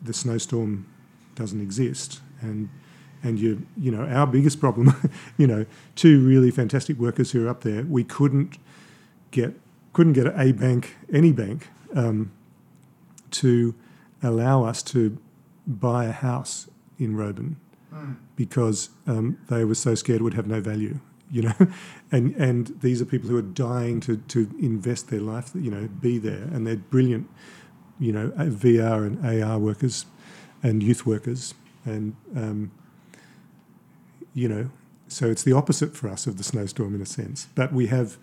[0.01, 0.87] the snowstorm
[1.35, 2.21] doesn't exist.
[2.41, 2.69] And
[3.23, 4.93] and you you know our biggest problem,
[5.37, 5.65] you know,
[5.95, 8.57] two really fantastic workers who are up there, we couldn't
[9.31, 9.53] get
[9.93, 12.31] couldn't get a bank, any bank, um,
[13.29, 13.75] to
[14.23, 15.17] allow us to
[15.67, 17.57] buy a house in Roebourne
[17.93, 18.15] mm.
[18.35, 20.99] because um, they were so scared it would have no value,
[21.29, 21.53] you know.
[22.11, 25.87] and and these are people who are dying to to invest their life, you know,
[25.87, 27.29] be there, and they're brilliant,
[27.99, 30.05] you know, VR and AR workers,
[30.63, 31.53] and youth workers,
[31.85, 32.71] and um,
[34.33, 34.69] you know,
[35.07, 37.47] so it's the opposite for us of the snowstorm in a sense.
[37.55, 38.17] But we have.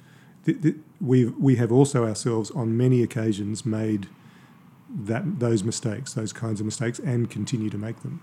[1.01, 4.09] we we have also ourselves on many occasions made
[4.89, 8.22] that those mistakes, those kinds of mistakes, and continue to make them.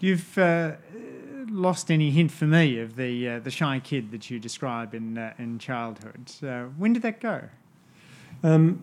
[0.00, 0.72] You've uh,
[1.48, 5.18] lost any hint for me of the uh, the shy kid that you describe in
[5.18, 6.30] uh, in childhood.
[6.76, 7.48] when did that go?
[8.42, 8.82] Um,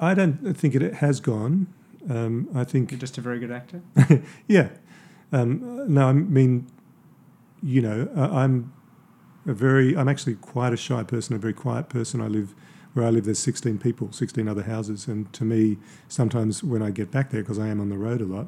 [0.00, 1.66] I don't think it has gone.
[2.08, 3.80] Um, I think you're just a very good actor.
[4.46, 4.70] yeah.
[5.32, 6.66] Um, no, I mean,
[7.62, 8.72] you know, I'm
[9.46, 9.96] a very.
[9.96, 12.20] I'm actually quite a shy person, a very quiet person.
[12.20, 12.54] I live
[12.94, 15.06] where I live, there's 16 people, 16 other houses.
[15.06, 15.78] And to me,
[16.08, 18.46] sometimes when I get back there, because I am on the road a lot,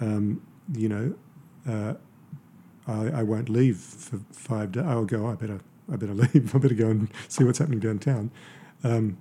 [0.00, 0.42] um,
[0.74, 1.14] you know,
[1.66, 1.94] uh,
[2.86, 4.84] I, I, won't leave for five days.
[4.84, 5.60] I'll go, oh, I better,
[5.90, 6.54] I better leave.
[6.54, 8.30] I better go and see what's happening downtown.
[8.82, 9.18] Um,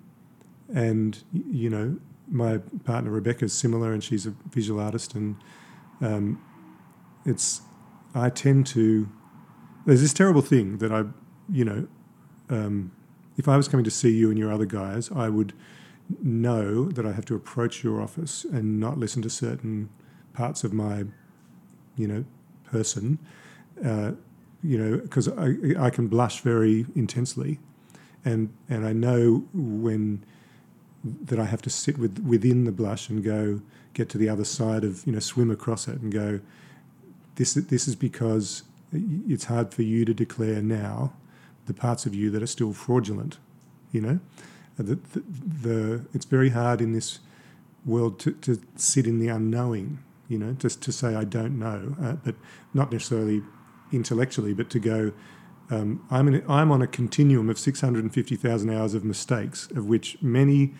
[0.74, 1.98] and, you know,
[2.28, 5.14] my partner Rebecca is similar and she's a visual artist.
[5.14, 5.38] And
[6.02, 6.42] um,
[7.26, 7.62] it's,
[8.16, 9.10] I tend to,
[9.86, 11.04] there's this terrible thing that I,
[11.52, 11.88] you know,
[12.50, 12.92] um,
[13.38, 15.54] if I was coming to see you and your other guys, I would
[16.22, 19.90] know that I have to approach your office and not listen to certain
[20.34, 21.06] parts of my,
[21.96, 22.26] you know,
[22.66, 23.20] person,
[23.84, 24.12] uh,
[24.64, 27.60] you know, because I, I can blush very intensely,
[28.26, 30.24] and and I know when
[31.04, 33.62] that I have to sit with within the blush and go
[33.94, 36.40] get to the other side of you know swim across it and go.
[37.36, 41.14] This this is because it's hard for you to declare now
[41.68, 43.38] the parts of you that are still fraudulent.
[43.92, 44.20] You know,
[44.78, 45.24] the, the,
[45.64, 47.20] the it's very hard in this
[47.86, 50.00] world to, to sit in the unknowing.
[50.28, 52.36] You know, just to say I don't know, uh, but
[52.74, 53.44] not necessarily
[53.92, 55.14] intellectually, but to go.
[55.70, 60.74] Um, I'm, I'm on a continuum of 650,000 hours of mistakes, of which many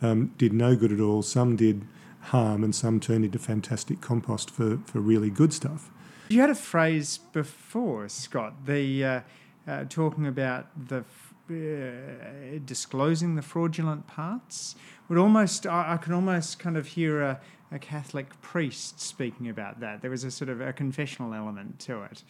[0.00, 1.86] um, did no good at all, some did
[2.20, 5.90] harm, and some turned into fantastic compost for, for really good stuff.
[6.28, 9.20] You had a phrase before, Scott, the uh,
[9.66, 11.04] uh, talking about the
[11.50, 14.74] uh, disclosing the fraudulent parts.
[15.08, 17.40] Would almost I, I can almost kind of hear a,
[17.70, 20.00] a, Catholic priest speaking about that.
[20.00, 22.22] There was a sort of a confessional element to it.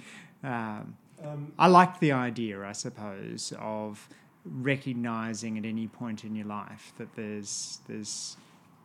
[0.43, 4.09] Um, um, I like the idea, I suppose, of
[4.45, 8.37] recognizing at any point in your life that there's there's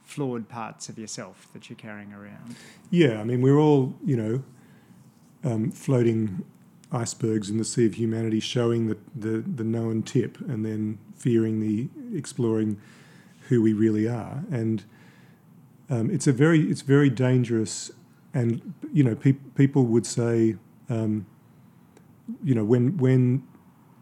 [0.04, 2.56] flawed parts of yourself that you're carrying around.
[2.92, 4.44] Yeah, I mean, we're all you know
[5.44, 6.46] um, floating
[6.92, 11.60] icebergs in the sea of humanity, showing the, the, the known tip and then fearing
[11.60, 12.80] the exploring
[13.50, 14.44] who we really are.
[14.52, 14.84] And
[15.90, 17.92] um, it's a very it's very dangerous.
[18.34, 20.56] And you know, pe- people would say,
[20.90, 21.26] um,
[22.44, 23.44] you know, when when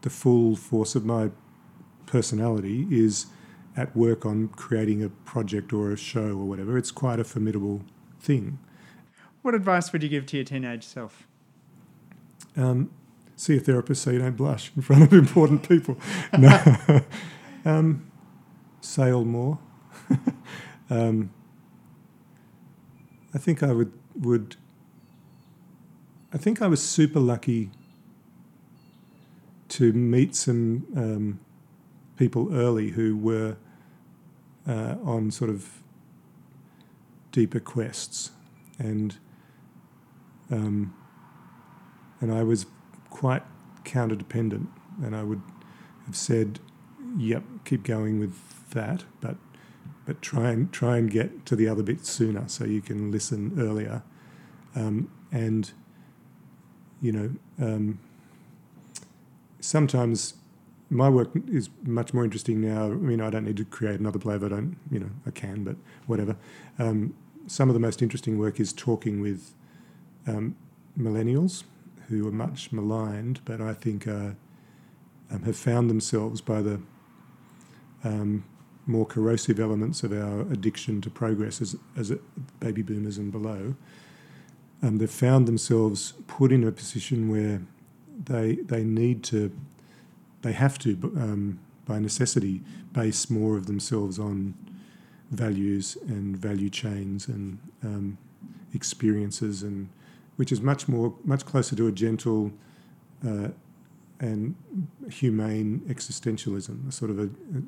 [0.02, 1.30] the full force of my
[2.06, 3.26] personality is
[3.76, 6.78] at work on creating a project or a show or whatever.
[6.78, 7.82] It's quite a formidable
[8.20, 8.58] thing.
[9.42, 11.28] What advice would you give to your teenage self?
[12.56, 12.90] Um,
[13.36, 15.98] see a therapist so you don't blush in front of important people.
[16.38, 17.02] No.
[17.64, 18.10] um,
[18.80, 19.58] sail more.
[20.90, 21.30] um,
[23.34, 24.56] I think I would would.
[26.32, 27.70] I think I was super lucky
[29.68, 31.40] to meet some um,
[32.16, 33.56] people early who were
[34.66, 35.82] uh, on sort of
[37.32, 38.30] deeper quests,
[38.78, 39.16] and
[40.50, 40.94] um,
[42.20, 42.66] and I was
[43.10, 43.42] quite
[43.84, 44.68] counter dependent,
[45.02, 45.42] and I would
[46.06, 46.60] have said,
[47.16, 49.36] "Yep, keep going with that," but
[50.04, 53.54] but try and try and get to the other bit sooner so you can listen
[53.58, 54.02] earlier,
[54.74, 55.72] um, and
[57.00, 57.98] you know um,
[59.60, 60.34] sometimes
[60.88, 62.86] my work is much more interesting now.
[62.86, 65.30] I mean, I don't need to create another play if I don't, you know, I
[65.30, 66.36] can, but whatever.
[66.78, 67.14] Um,
[67.48, 69.52] some of the most interesting work is talking with
[70.28, 70.56] um,
[70.96, 71.64] millennials
[72.08, 74.30] who are much maligned, but I think uh,
[75.30, 76.80] um, have found themselves by the
[78.04, 78.44] um,
[78.86, 82.12] more corrosive elements of our addiction to progress as, as
[82.60, 83.74] baby boomers and below.
[84.82, 87.62] Um, they've found themselves put in a position where
[88.24, 89.50] they they need to
[90.42, 94.54] they have to um, by necessity base more of themselves on
[95.30, 98.18] values and value chains and um,
[98.72, 99.88] experiences and
[100.36, 102.52] which is much more much closer to a gentle
[103.26, 103.48] uh,
[104.20, 104.54] and
[105.10, 107.22] humane existentialism, a sort of a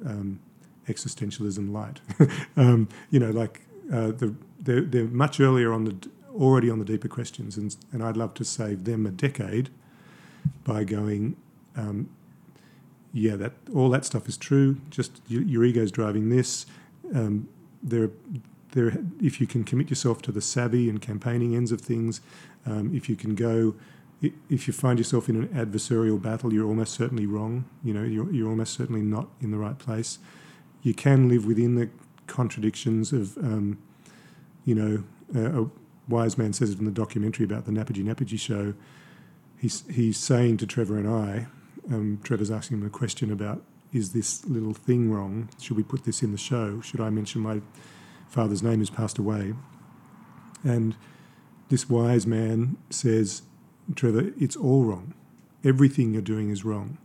[0.09, 0.41] um,
[0.87, 2.01] existentialism light.
[2.57, 3.63] um, you know, like
[3.93, 5.97] uh, the, they're, they're much earlier on the
[6.35, 9.71] already on the deeper questions, and and I'd love to save them a decade
[10.65, 11.37] by going,
[11.77, 12.09] um,
[13.13, 14.81] yeah, that all that stuff is true.
[14.91, 16.67] Just your, your ego's driving this.
[17.15, 17.49] Um,
[17.83, 18.11] there,
[18.73, 18.99] there.
[19.21, 22.21] If you can commit yourself to the savvy and campaigning ends of things,
[22.67, 23.75] um, if you can go,
[24.21, 27.65] if you find yourself in an adversarial battle, you're almost certainly wrong.
[27.85, 30.19] You know, you're, you're almost certainly not in the right place.
[30.83, 31.89] You can live within the
[32.27, 33.79] contradictions of, um,
[34.65, 35.05] you know,
[35.35, 35.67] a
[36.09, 38.75] wise man says it in the documentary about the Ngapartji Ngapartji show
[39.59, 41.47] he's he's saying to Trevor and I,
[41.93, 45.49] um, Trevor's asking him a question about is this little thing wrong?
[45.61, 46.81] Should we put this in the show?
[46.81, 47.61] Should I mention my
[48.29, 49.55] father's name who's passed away?
[50.63, 50.95] And
[51.69, 53.43] this wise man says,
[53.95, 55.15] Trevor, it's all wrong.
[55.65, 56.99] Everything you're doing is wrong.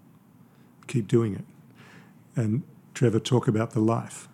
[0.88, 1.45] Keep doing it.
[2.36, 4.28] And Trevor, talk about the life.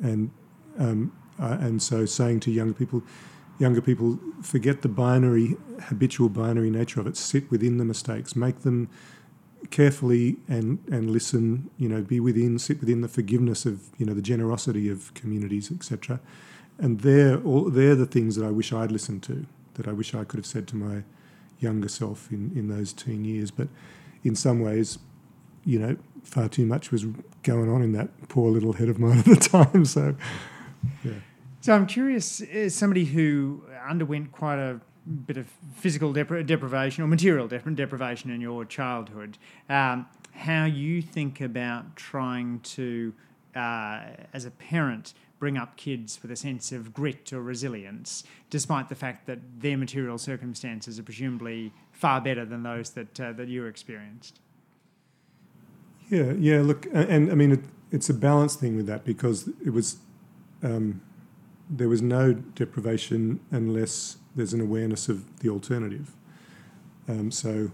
[0.00, 0.30] And
[0.78, 3.02] um, uh, and so saying to young people,
[3.58, 7.16] younger people forget the binary, habitual binary nature of it.
[7.16, 8.88] Sit within the mistakes, make them
[9.70, 11.70] carefully and and listen.
[11.78, 15.70] You know, be within, sit within the forgiveness of you know the generosity of communities,
[15.70, 16.20] etc.
[16.78, 20.14] And they're all they're the things that I wish I'd listened to, that I wish
[20.14, 21.02] I could have said to my
[21.58, 23.50] younger self in in those teen years.
[23.50, 23.68] But
[24.22, 24.98] in some ways,
[25.64, 27.04] you know, far too much was
[27.42, 29.84] going on in that poor little head of mine at the time.
[29.84, 30.14] So,
[31.04, 31.12] yeah.
[31.60, 34.80] So I'm curious, as somebody who underwent quite a
[35.26, 41.02] bit of physical depri- deprivation or material dep- deprivation in your childhood, um, how you
[41.02, 43.12] think about trying to,
[43.56, 44.02] uh,
[44.32, 48.94] as a parent, bring up kids with a sense of grit or resilience, despite the
[48.94, 53.64] fact that their material circumstances are presumably far better than those that uh, that you
[53.66, 54.40] experienced.
[56.10, 56.60] Yeah, yeah.
[56.60, 57.60] Look, and, and I mean, it,
[57.90, 59.98] it's a balance thing with that because it was.
[60.62, 61.02] Um,
[61.70, 66.14] there was no deprivation unless there's an awareness of the alternative.
[67.08, 67.70] Um, so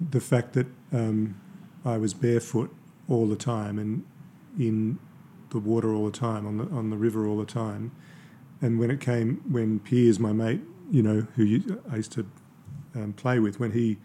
[0.00, 1.40] the fact that um,
[1.84, 2.74] I was barefoot
[3.08, 4.04] all the time and
[4.58, 4.98] in
[5.50, 7.92] the water all the time, on the on the river all the time,
[8.60, 12.26] and when it came, when Piers, my mate, you know, who I used to
[12.94, 13.98] um, play with, when he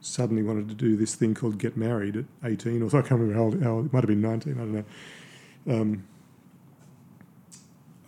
[0.00, 3.34] suddenly wanted to do this thing called get married at 18, or I can't remember
[3.34, 4.84] how old, how old it might have been 19, I don't know.
[5.68, 6.04] Um,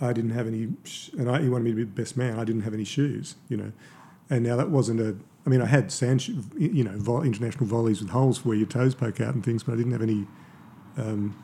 [0.00, 0.68] I didn't have any,
[1.16, 2.38] and I, he wanted me to be the best man.
[2.38, 3.72] I didn't have any shoes, you know.
[4.28, 6.26] And now that wasn't a, I mean, I had sand,
[6.58, 9.76] you know, international volleys with holes where your toes poke out and things, but I
[9.76, 10.26] didn't have any,
[10.96, 11.36] um,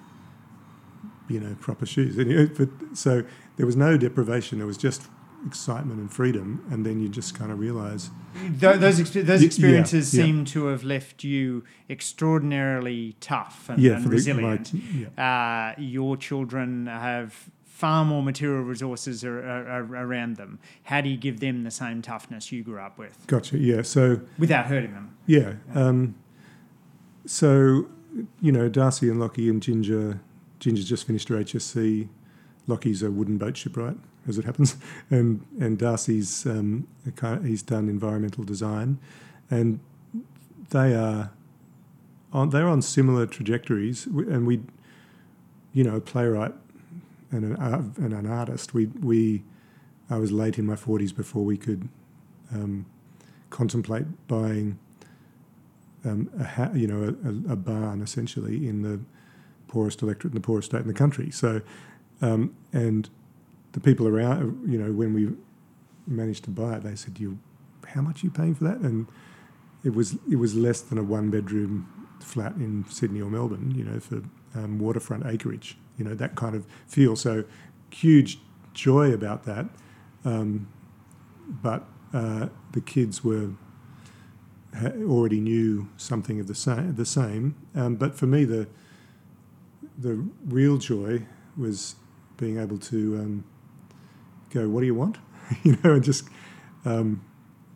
[1.28, 2.16] you know, proper shoes.
[2.18, 3.24] And, but so
[3.56, 4.58] there was no deprivation.
[4.58, 5.02] There was just
[5.46, 8.10] excitement and freedom, and then you just kind of realise
[8.50, 10.26] those exp- those experiences yeah, yeah.
[10.26, 14.72] seem to have left you extraordinarily tough and, yeah, and resilient.
[14.72, 20.58] The, uh, your children have far more material resources are, are, are, around them.
[20.82, 23.24] How do you give them the same toughness you grew up with?
[23.28, 23.56] Gotcha.
[23.56, 23.82] Yeah.
[23.82, 25.16] So without hurting them.
[25.26, 25.54] Yeah.
[25.74, 26.16] Um,
[27.24, 27.86] so
[28.40, 30.20] you know, Darcy and Lockie and Ginger.
[30.58, 32.08] Ginger's just finished her HSC.
[32.66, 33.96] Lockie's a wooden boat shipwright,
[34.26, 34.76] as it happens,
[35.10, 36.86] and and Darcy's um,
[37.42, 38.98] he's done environmental design,
[39.50, 39.80] and
[40.70, 41.30] they are
[42.32, 44.60] on they're on similar trajectories, and we,
[45.72, 46.52] you know, playwright
[47.30, 48.74] and an art, and an artist.
[48.74, 49.44] We we
[50.10, 51.88] I was late in my forties before we could
[52.52, 52.86] um,
[53.50, 54.78] contemplate buying
[56.04, 59.00] um, a ha- you know a, a barn essentially in the
[59.68, 61.30] poorest electorate in the poorest state in the country.
[61.30, 61.60] So
[62.20, 63.08] um, and
[63.72, 65.30] the people around, you know, when we
[66.06, 67.38] managed to buy it, they said, "You,
[67.86, 69.06] how much are you paying for that?" And
[69.84, 73.84] it was it was less than a one bedroom flat in Sydney or Melbourne, you
[73.84, 74.22] know, for
[74.54, 77.14] um, waterfront acreage, you know, that kind of feel.
[77.14, 77.44] So
[77.90, 78.40] huge
[78.74, 79.66] joy about that.
[80.24, 80.68] Um,
[81.48, 83.50] but uh, the kids were
[85.02, 86.94] already knew something of the same.
[86.94, 87.54] The same.
[87.74, 88.68] Um, but for me, the
[89.98, 91.26] the real joy
[91.56, 91.96] was
[92.36, 93.44] being able to um,
[94.50, 95.18] go, "What do you want?"
[95.64, 96.28] you know, and just
[96.84, 97.22] um,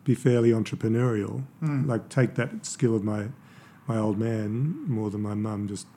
[0.03, 1.43] be fairly entrepreneurial.
[1.61, 1.85] Mm.
[1.87, 3.27] Like take that skill of my
[3.87, 5.87] my old man more than my mum, just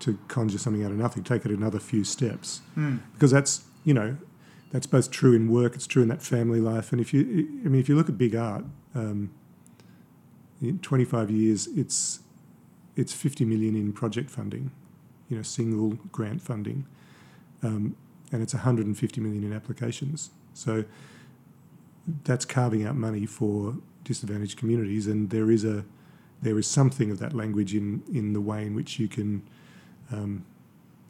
[0.00, 1.24] to conjure something out of nothing.
[1.24, 3.00] Take it another few steps Mm.
[3.14, 4.16] because that's you know
[4.70, 7.20] that's both true in work, it's true in that family life, and if you
[7.64, 8.64] I mean if you look at Big hART,
[8.94, 9.30] um,
[10.60, 12.20] in 25 years, it's
[12.96, 14.70] it's 50 million in project funding,
[15.30, 16.86] you know, single grant funding,
[17.62, 17.96] um,
[18.32, 20.30] and it's 150 million in applications.
[20.52, 20.84] So
[22.24, 25.84] that's carving out money for disadvantaged communities, and there is a
[26.42, 29.42] there is something of that language in in the way in which you can
[30.12, 30.44] um,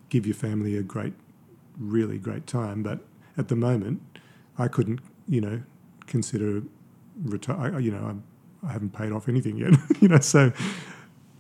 [0.09, 1.15] give your family a great,
[1.79, 2.83] really great time.
[2.83, 3.01] But
[3.39, 4.03] at the moment,
[4.59, 5.63] I couldn't, you know,
[6.07, 6.63] consider
[7.23, 7.79] retire.
[7.81, 8.25] You know, I'm,
[8.63, 9.73] I haven't paid off anything yet.
[10.01, 10.53] you know, so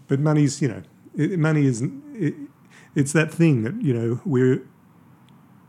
[0.09, 0.83] but money's, you know,
[1.17, 2.49] it, money isn't.
[2.95, 4.63] It's that thing that you know we're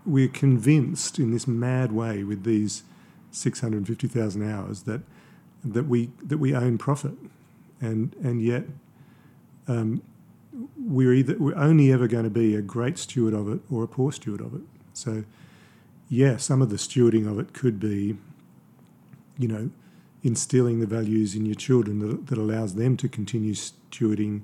[0.06, 2.84] we're convinced in this mad way with these
[3.32, 5.02] six hundred fifty thousand hours that
[5.64, 7.14] that we that we own profit,
[7.80, 8.64] and and yet
[9.68, 10.02] um,
[10.78, 13.88] we're either we're only ever going to be a great steward of it or a
[13.88, 14.62] poor steward of it.
[14.94, 15.24] So
[16.10, 18.18] yeah, some of the stewarding of it could be,
[19.38, 19.70] you know,
[20.24, 24.42] instilling the values in your children that, that allows them to continue stewarding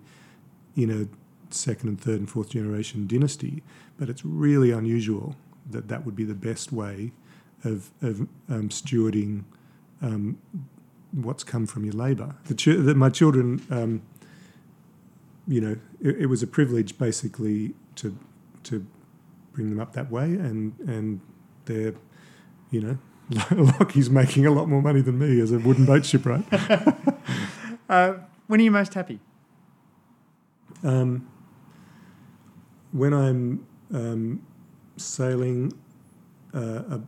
[0.75, 1.07] in a
[1.53, 3.63] second and third and fourth generation dynasty.
[3.97, 5.35] But it's really unusual
[5.69, 7.11] that that would be the best way
[7.63, 9.43] of, of um, stewarding
[10.01, 10.37] um,
[11.11, 12.35] what's come from your labour.
[12.45, 14.01] The, ch- my children, um,
[15.47, 18.17] you know, it, it was a privilege basically to
[18.63, 18.85] to
[19.53, 21.21] bring them up that way, and and
[21.65, 21.95] they're,
[22.69, 22.97] you know,
[23.51, 26.45] Lockie's making a lot more money than me as a wooden boat shipwright.
[27.89, 28.15] Uh,
[28.47, 29.17] when are you most happy?
[30.83, 31.25] Um,
[32.97, 34.45] when I'm um,
[34.97, 35.73] sailing
[36.53, 37.01] uh, a,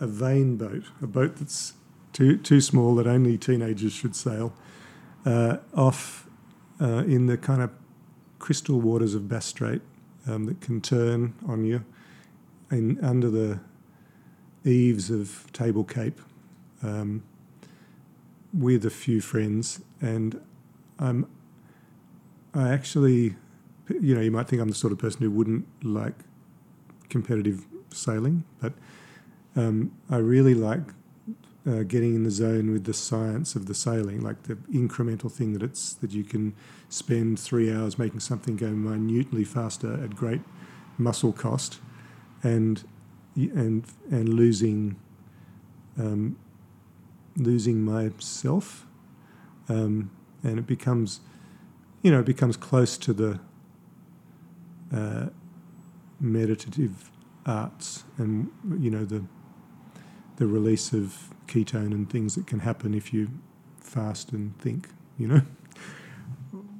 [0.00, 1.74] a vein boat, a boat that's
[2.12, 4.52] too too small that only teenagers should sail,
[5.24, 6.28] uh, off
[6.80, 7.70] uh, in the kind of
[8.38, 9.82] crystal waters of Bass Strait
[10.26, 11.84] um, that can turn on you,
[12.70, 13.60] in under the
[14.64, 16.20] eaves of Table Cape,
[16.82, 17.22] um,
[18.52, 20.40] with a few friends, and
[20.98, 21.26] I'm
[22.52, 23.36] I actually,
[24.00, 26.14] you know, you might think I'm the sort of person who wouldn't like
[27.08, 28.72] competitive sailing, but
[29.56, 30.82] um, I really like
[31.66, 35.52] uh, getting in the zone with the science of the sailing, like the incremental thing
[35.52, 36.54] that it's that you can
[36.88, 40.40] spend three hours making something go minutely faster at great
[40.96, 41.80] muscle cost,
[42.42, 42.84] and
[43.36, 44.96] and and losing
[45.98, 46.36] um,
[47.36, 48.86] losing myself,
[49.68, 50.10] um,
[50.42, 51.20] and it becomes
[52.02, 53.40] you know, it becomes close to the
[54.94, 55.26] uh,
[56.20, 57.10] meditative
[57.46, 59.24] arts and you know the
[60.36, 63.28] the release of ketone and things that can happen if you
[63.80, 64.88] fast and think.
[65.18, 65.42] You know,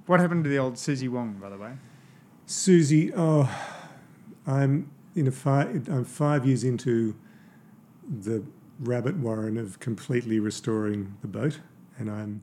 [0.07, 1.73] What happened to the old Susie Wong, by the way?
[2.47, 3.13] Susie.
[3.15, 3.51] Oh,
[4.47, 5.89] I'm in a five.
[5.89, 7.15] I'm five years into
[8.09, 8.43] the
[8.79, 11.61] rabbit warren of completely restoring the boat,
[11.99, 12.43] and I'm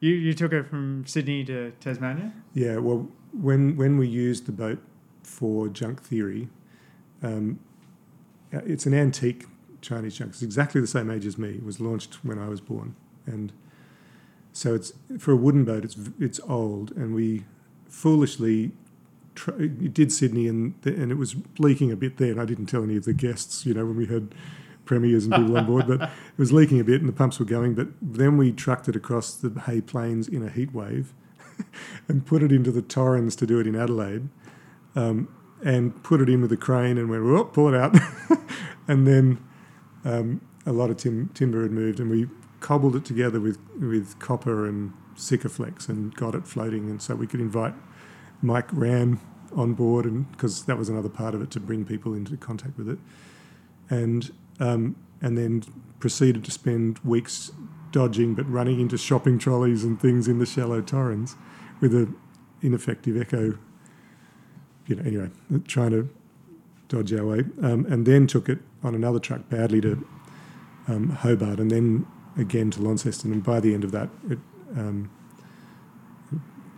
[0.00, 2.32] You you took her from Sydney to Tasmania.
[2.54, 4.78] Yeah, well, when when we used the boat
[5.24, 6.48] for junk theory,
[7.22, 7.58] um,
[8.52, 9.46] uh, it's an antique
[9.80, 10.32] Chinese junk.
[10.32, 11.50] It's exactly the same age as me.
[11.50, 12.94] It was launched when I was born,
[13.26, 13.52] and
[14.52, 15.84] so it's for a wooden boat.
[15.84, 17.44] It's it's old, and we
[17.88, 18.72] foolishly
[19.34, 22.32] tr- did Sydney, and the, and it was leaking a bit there.
[22.32, 24.34] And I didn't tell any of the guests, you know, when we had
[24.84, 27.46] premiers and people on board, but it was leaking a bit, and the pumps were
[27.46, 27.74] going.
[27.74, 31.12] But then we trucked it across the Hay Plains in a heat wave.
[32.08, 34.28] and put it into the Torrens to do it in Adelaide,
[34.94, 35.28] um,
[35.64, 37.96] and put it in with a crane and went, pull it out,
[38.88, 39.42] and then
[40.04, 42.28] um, a lot of tim- timber had moved, and we
[42.60, 47.26] cobbled it together with with copper and Sikaflex and got it floating, and so we
[47.26, 47.74] could invite
[48.42, 49.20] Mike Rann
[49.54, 52.76] on board, and because that was another part of it to bring people into contact
[52.76, 52.98] with it,
[53.88, 55.62] and um, and then
[56.00, 57.52] proceeded to spend weeks
[57.90, 61.36] dodging but running into shopping trolleys and things in the shallow torrens
[61.80, 62.14] with an
[62.60, 63.56] ineffective echo.
[64.86, 65.30] You know, anyway,
[65.66, 66.08] trying to
[66.88, 70.06] dodge our way, um, and then took it on another truck badly to
[70.88, 72.06] um, Hobart, and then
[72.36, 74.38] again to Launceston, and by the end of that, it
[74.76, 75.10] um,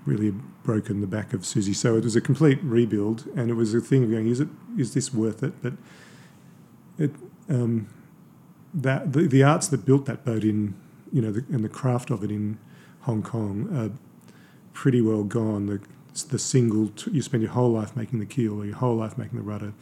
[0.05, 1.73] really broken the back of Susie.
[1.73, 4.49] So it was a complete rebuild, and it was a thing of going, is it
[4.79, 5.61] is this worth it?
[5.63, 5.75] But
[6.99, 7.13] it
[7.49, 7.89] um,
[8.73, 10.75] that the, the arts that built that boat in
[11.13, 12.59] you know the, and the craft of it in
[13.03, 13.91] Hong Kong are
[14.73, 15.67] pretty well gone.
[15.67, 15.81] The
[16.25, 19.17] the single t- you spend your whole life making the keel or your whole life
[19.19, 19.73] making the rudder.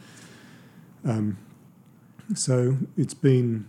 [1.03, 1.37] Um,
[2.33, 3.67] so it's been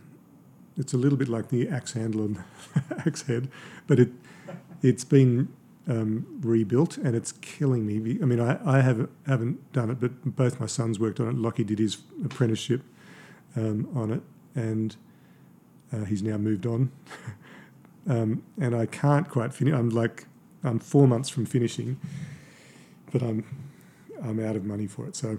[0.77, 2.45] it's a little bit like the axe handle and
[3.07, 3.49] axe head,
[3.87, 4.11] but it
[4.83, 5.49] it's been
[5.89, 8.19] um, rebuilt and it's killing me.
[8.21, 11.37] I mean, I, I have, haven't done it, but both my sons worked on it.
[11.37, 12.83] Lockie did his apprenticeship
[13.57, 14.23] um, on it,
[14.55, 14.97] and
[15.93, 16.91] uh, he's now moved on.
[18.09, 19.75] um, and I can't quite finish.
[19.75, 20.27] I'm like,
[20.65, 21.99] I'm four months from finishing,
[23.19, 23.45] but I'm
[24.23, 25.17] I'm out of money for it.
[25.17, 25.39] So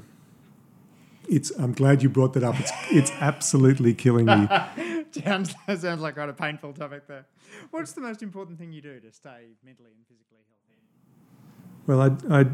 [1.27, 1.51] it's.
[1.51, 2.59] I'm glad you brought that up.
[2.59, 4.47] It's it's absolutely killing me.
[5.11, 7.25] sounds sounds like quite a painful topic there.
[7.69, 10.79] What's the most important thing you do to stay mentally and physically healthy?
[11.85, 12.45] Well, I, I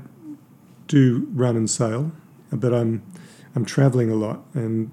[0.88, 2.12] do run and sail,
[2.52, 3.04] but I'm
[3.56, 4.92] I'm traveling a lot, and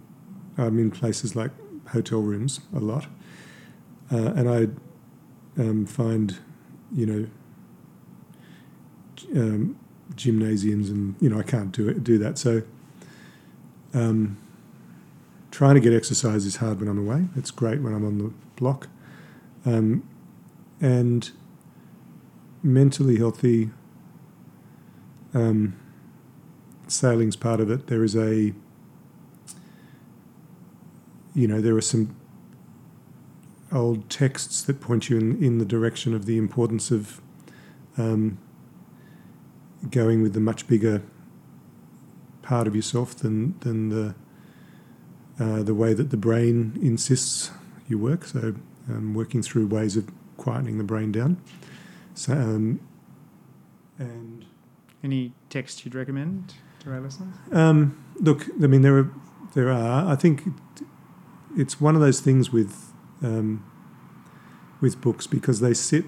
[0.59, 1.51] I'm in places like
[1.89, 3.07] hotel rooms a lot,
[4.13, 6.39] uh, and I um, find,
[6.93, 7.27] you know,
[9.35, 9.77] um,
[10.17, 12.39] gymnasiums, and you know I can't do it do that.
[12.39, 12.63] So,
[13.95, 14.39] um,
[15.51, 17.27] trying to get exercise is hard when I'm away.
[17.37, 18.89] It's great when I'm on the block,
[19.65, 20.09] um,
[20.81, 21.31] and
[22.63, 23.71] mentally healthy.
[25.33, 25.79] Um,
[26.89, 27.87] sailing's part of it.
[27.87, 28.53] There is a
[31.35, 32.15] you know, there are some
[33.73, 37.21] old texts that point you in, in the direction of the importance of
[37.97, 38.39] um,
[39.89, 41.03] going with the much bigger
[42.43, 44.15] part of yourself than than the
[45.39, 47.51] uh, the way that the brain insists
[47.89, 48.25] you work.
[48.25, 48.55] So,
[48.89, 51.41] um, working through ways of quietening the brain down.
[52.15, 52.81] So, um,
[53.99, 54.45] and
[55.03, 57.35] any text you'd recommend to our listeners?
[57.53, 59.11] Um, look, I mean, there are
[59.55, 60.11] there are.
[60.11, 60.43] I think
[61.57, 62.93] it's one of those things with
[63.23, 63.65] um,
[64.81, 66.05] with books because they sit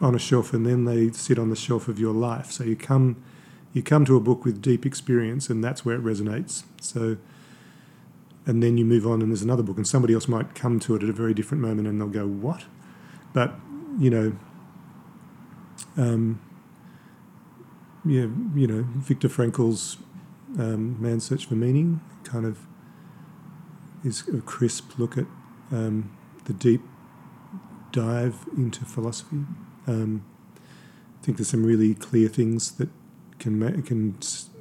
[0.00, 2.50] on a shelf and then they sit on the shelf of your life.
[2.50, 3.22] So you come
[3.72, 6.64] you come to a book with deep experience and that's where it resonates.
[6.80, 7.18] So
[8.46, 10.94] and then you move on and there's another book and somebody else might come to
[10.96, 12.64] it at a very different moment and they'll go what
[13.34, 13.54] but
[13.98, 14.32] you know
[15.98, 16.40] um,
[18.06, 19.98] yeah you know Viktor Frankl's
[20.58, 22.60] um, Man's Search for Meaning kind of
[24.04, 25.26] is a crisp look at
[25.70, 26.80] um, the deep
[27.92, 29.44] dive into philosophy.
[29.88, 30.24] Um,
[31.20, 32.88] I think there's some really clear things that
[33.38, 34.18] can can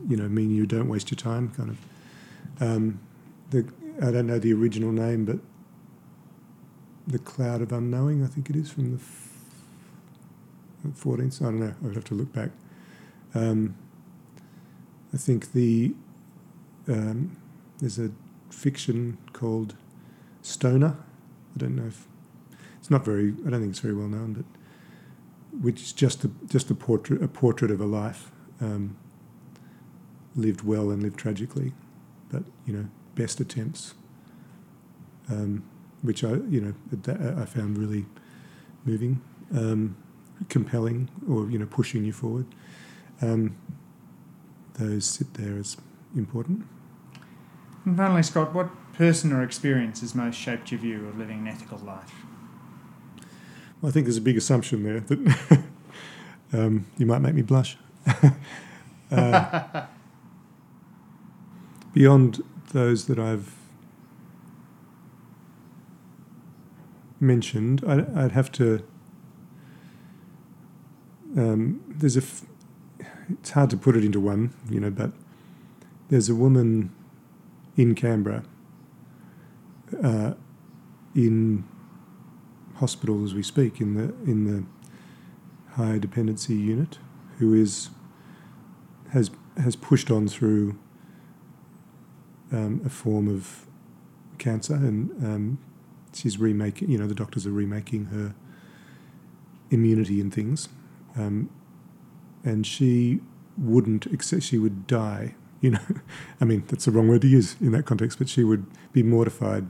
[0.08, 1.49] you know mean you don't waste your time.
[1.49, 1.78] Kind of.
[2.60, 2.99] Um,
[3.52, 3.68] the
[4.02, 5.40] I don't know the original name, but
[7.06, 8.24] the cloud of unknowing.
[8.24, 8.99] I think it is from
[10.84, 11.41] the fourteenth.
[11.41, 11.76] I don't know.
[11.82, 12.49] I would have to look back.
[13.36, 13.76] Um,
[15.14, 15.94] I think the
[16.88, 17.38] um,
[17.80, 18.12] there's a
[18.49, 19.76] fiction called
[20.41, 20.95] Stoner.
[21.56, 22.08] I don't know if
[22.80, 23.34] it's not very.
[23.45, 24.45] I don't think it's very well known, but
[25.62, 28.32] which is just a just a portrait a portrait of a life
[28.62, 28.98] um,
[30.36, 31.74] lived well and lived tragically,
[32.32, 32.86] but you know
[33.16, 33.94] best attempts,
[35.30, 35.64] um,
[36.02, 36.74] which I you know
[37.42, 38.06] I found really
[38.86, 39.22] moving,
[39.54, 39.98] um,
[40.50, 42.46] compelling, or you know pushing you forward.
[43.22, 43.58] Um,
[44.74, 45.78] those sit there as
[46.16, 46.66] important.
[47.84, 51.48] And finally, Scott, what person or experience has most shaped your view of living an
[51.48, 52.27] ethical life?
[53.84, 55.64] I think there's a big assumption there that
[56.54, 57.78] um, you might make me blush.
[59.12, 59.86] uh,
[61.94, 63.54] beyond those that I've
[67.20, 68.84] mentioned, I, would have to.
[71.36, 72.22] Um, there's a.
[72.22, 72.45] F-
[73.30, 75.12] it's hard to put it into one, you know, but
[76.10, 76.95] there's a woman
[77.76, 78.44] in Canberra,
[80.02, 80.34] uh,
[81.14, 81.66] in
[82.78, 84.64] hospital as we speak, in the in the
[85.76, 86.98] high dependency unit,
[87.40, 87.90] who is
[89.12, 90.78] has has pushed on through
[92.52, 93.66] um, a form of
[94.38, 95.58] cancer, and um,
[96.14, 96.90] she's remaking.
[96.90, 98.36] You know, the doctors are remaking her
[99.70, 100.70] immunity and things,
[101.16, 101.49] um,
[102.44, 103.22] and she
[103.58, 104.44] wouldn't accept.
[104.44, 105.36] She would die.
[105.62, 105.80] You know,
[106.41, 109.04] I mean that's the wrong word to use in that context, but she would be
[109.04, 109.70] mortified.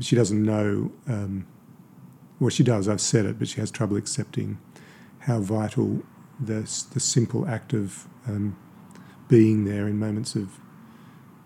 [0.00, 0.92] She doesn't know.
[2.42, 2.88] Well, she does.
[2.88, 4.58] I've said it, but she has trouble accepting
[5.20, 6.02] how vital
[6.40, 6.62] the
[6.92, 8.56] the simple act of um,
[9.28, 10.58] being there in moments of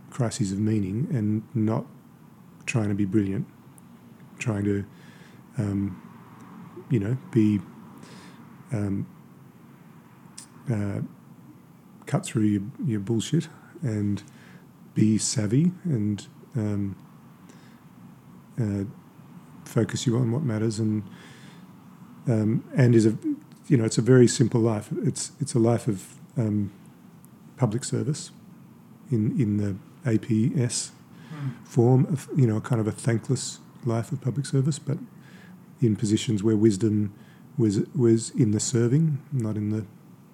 [0.09, 1.85] crises of meaning and not
[2.65, 3.47] trying to be brilliant,
[4.39, 4.87] trying to,
[5.59, 6.01] um,
[6.89, 7.61] you know, be
[8.73, 9.07] um,
[10.73, 11.01] uh,
[12.07, 13.51] cut through your, your bullshit
[13.83, 14.23] and
[14.95, 16.97] be savvy and um,
[18.59, 18.85] uh,
[19.67, 21.03] focus you on what matters and
[22.29, 23.17] um, and is a
[23.69, 24.89] you know it's a very simple life.
[25.03, 26.73] It's it's a life of um,
[27.57, 28.31] public service
[29.11, 29.77] in in the
[30.11, 30.91] APS
[31.33, 31.67] mm.
[31.67, 34.99] form of you know kind of a thankless life of public service, but
[35.81, 37.13] in positions where wisdom
[37.59, 39.85] was was in the serving, not in the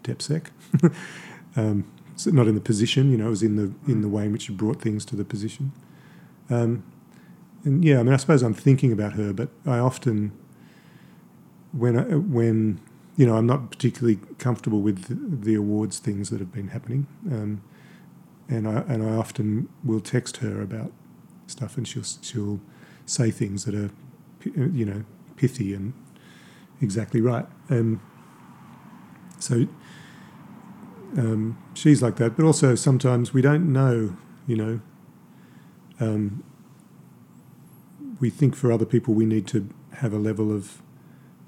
[0.02, 0.46] DepSec.
[1.56, 1.84] um,
[2.16, 4.32] so not in the position, you know, it was in the in the way in
[4.32, 5.72] which you brought things to the position.
[6.50, 6.84] Um,
[7.64, 10.32] and yeah, I mean, I suppose I'm thinking about her, but I often,
[11.72, 12.80] when I, when
[13.16, 17.62] you know, I'm not particularly comfortable with the, awards things that have been happening, um,
[18.48, 20.92] and I and I often will text her about
[21.46, 22.60] stuff, and she'll she'll
[23.06, 23.90] say things that are,
[24.44, 25.04] you know,
[25.36, 25.92] pithy and
[26.80, 27.46] exactly right.
[27.68, 28.00] And
[29.38, 29.66] so
[31.16, 34.16] um, she's like that, but also sometimes we don't know,
[34.46, 34.80] you know.
[36.00, 36.42] Um,
[38.22, 40.80] we think for other people we need to have a level of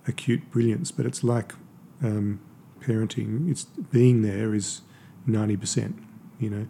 [0.09, 1.55] acute brilliance, but it's like
[2.02, 2.40] um,
[2.80, 3.48] parenting.
[3.48, 4.82] It's being there is
[5.24, 5.96] ninety percent,
[6.40, 6.66] you know,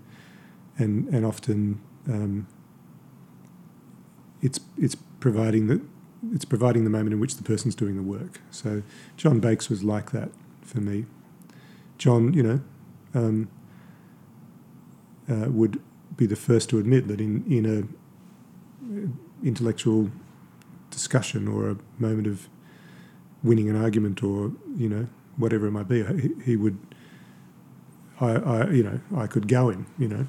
[0.78, 2.46] and and often um,
[4.42, 5.80] it's it's providing the
[6.34, 8.42] it's providing the moment in which the person's doing the work.
[8.50, 8.82] So
[9.16, 11.06] John Bakes was like that for me.
[11.96, 12.60] John, you know,
[13.14, 13.48] um,
[15.30, 15.80] uh, would
[16.14, 20.10] be the first to admit that in in a intellectual
[20.90, 22.48] discussion or a moment of
[23.42, 25.06] winning an argument or you know
[25.36, 26.78] whatever it might be, he, he would.
[28.20, 29.86] I, I, you know, I could go him.
[29.98, 30.26] You know,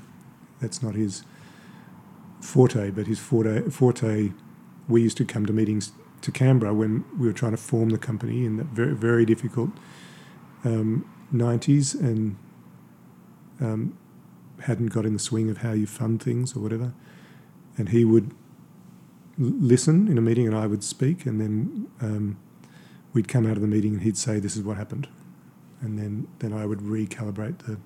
[0.60, 1.24] that's not his
[2.42, 3.70] forte, but his forte.
[3.70, 4.32] Forte.
[4.88, 7.98] We used to come to meetings to Canberra when we were trying to form the
[7.98, 9.72] company in that very very difficult
[10.64, 12.36] um, 90s and
[13.60, 13.98] um,
[14.62, 16.94] hadn't got in the swing of how you fund things or whatever.
[17.78, 18.32] And he would
[19.38, 22.38] listen in a meeting and I would speak, and then um,
[23.14, 25.08] we'd come out of the meeting and he'd say, "This is what happened,"
[25.82, 27.78] and then then I would recalibrate the.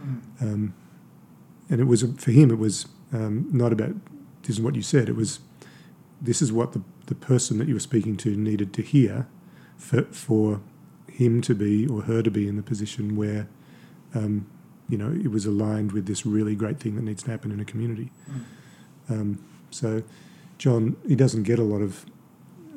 [0.00, 0.22] Mm.
[0.40, 0.74] Um,
[1.68, 2.50] and it was for him.
[2.50, 3.94] It was um, not about
[4.42, 5.08] this is what you said.
[5.08, 5.40] It was
[6.20, 9.26] this is what the the person that you were speaking to needed to hear
[9.76, 10.60] for for
[11.08, 13.48] him to be or her to be in the position where
[14.14, 14.46] um,
[14.88, 17.60] you know it was aligned with this really great thing that needs to happen in
[17.60, 18.10] a community.
[19.10, 19.38] Mm.
[19.70, 20.02] so
[20.62, 22.06] John, he doesn't get a lot of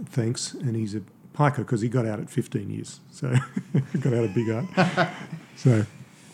[0.06, 1.04] thanks, and he's a
[1.34, 3.00] piker because he got out at 15 years.
[3.12, 3.32] So
[4.02, 5.10] got out of Big hART.
[5.56, 5.86] so,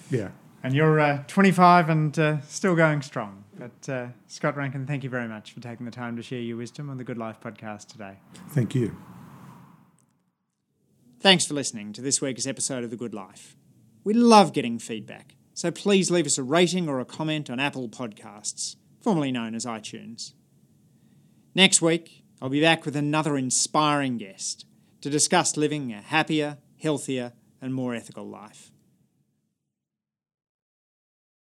[0.10, 0.30] yeah.
[0.64, 3.44] And you're uh, 25 and uh, still going strong.
[3.60, 6.56] But uh, Scott Rankin, thank you very much for taking the time to share your
[6.56, 8.20] wisdom on the Good Life podcast today.
[8.52, 8.96] Thank you.
[11.20, 13.58] Thanks for listening to this week's episode of The Good Life.
[14.06, 17.90] We love getting feedback, so please leave us a rating or a comment on Apple
[17.90, 20.32] Podcasts, formerly known as iTunes.
[21.54, 24.66] Next week, I'll be back with another inspiring guest
[25.02, 28.71] to discuss living a happier, healthier, and more ethical life.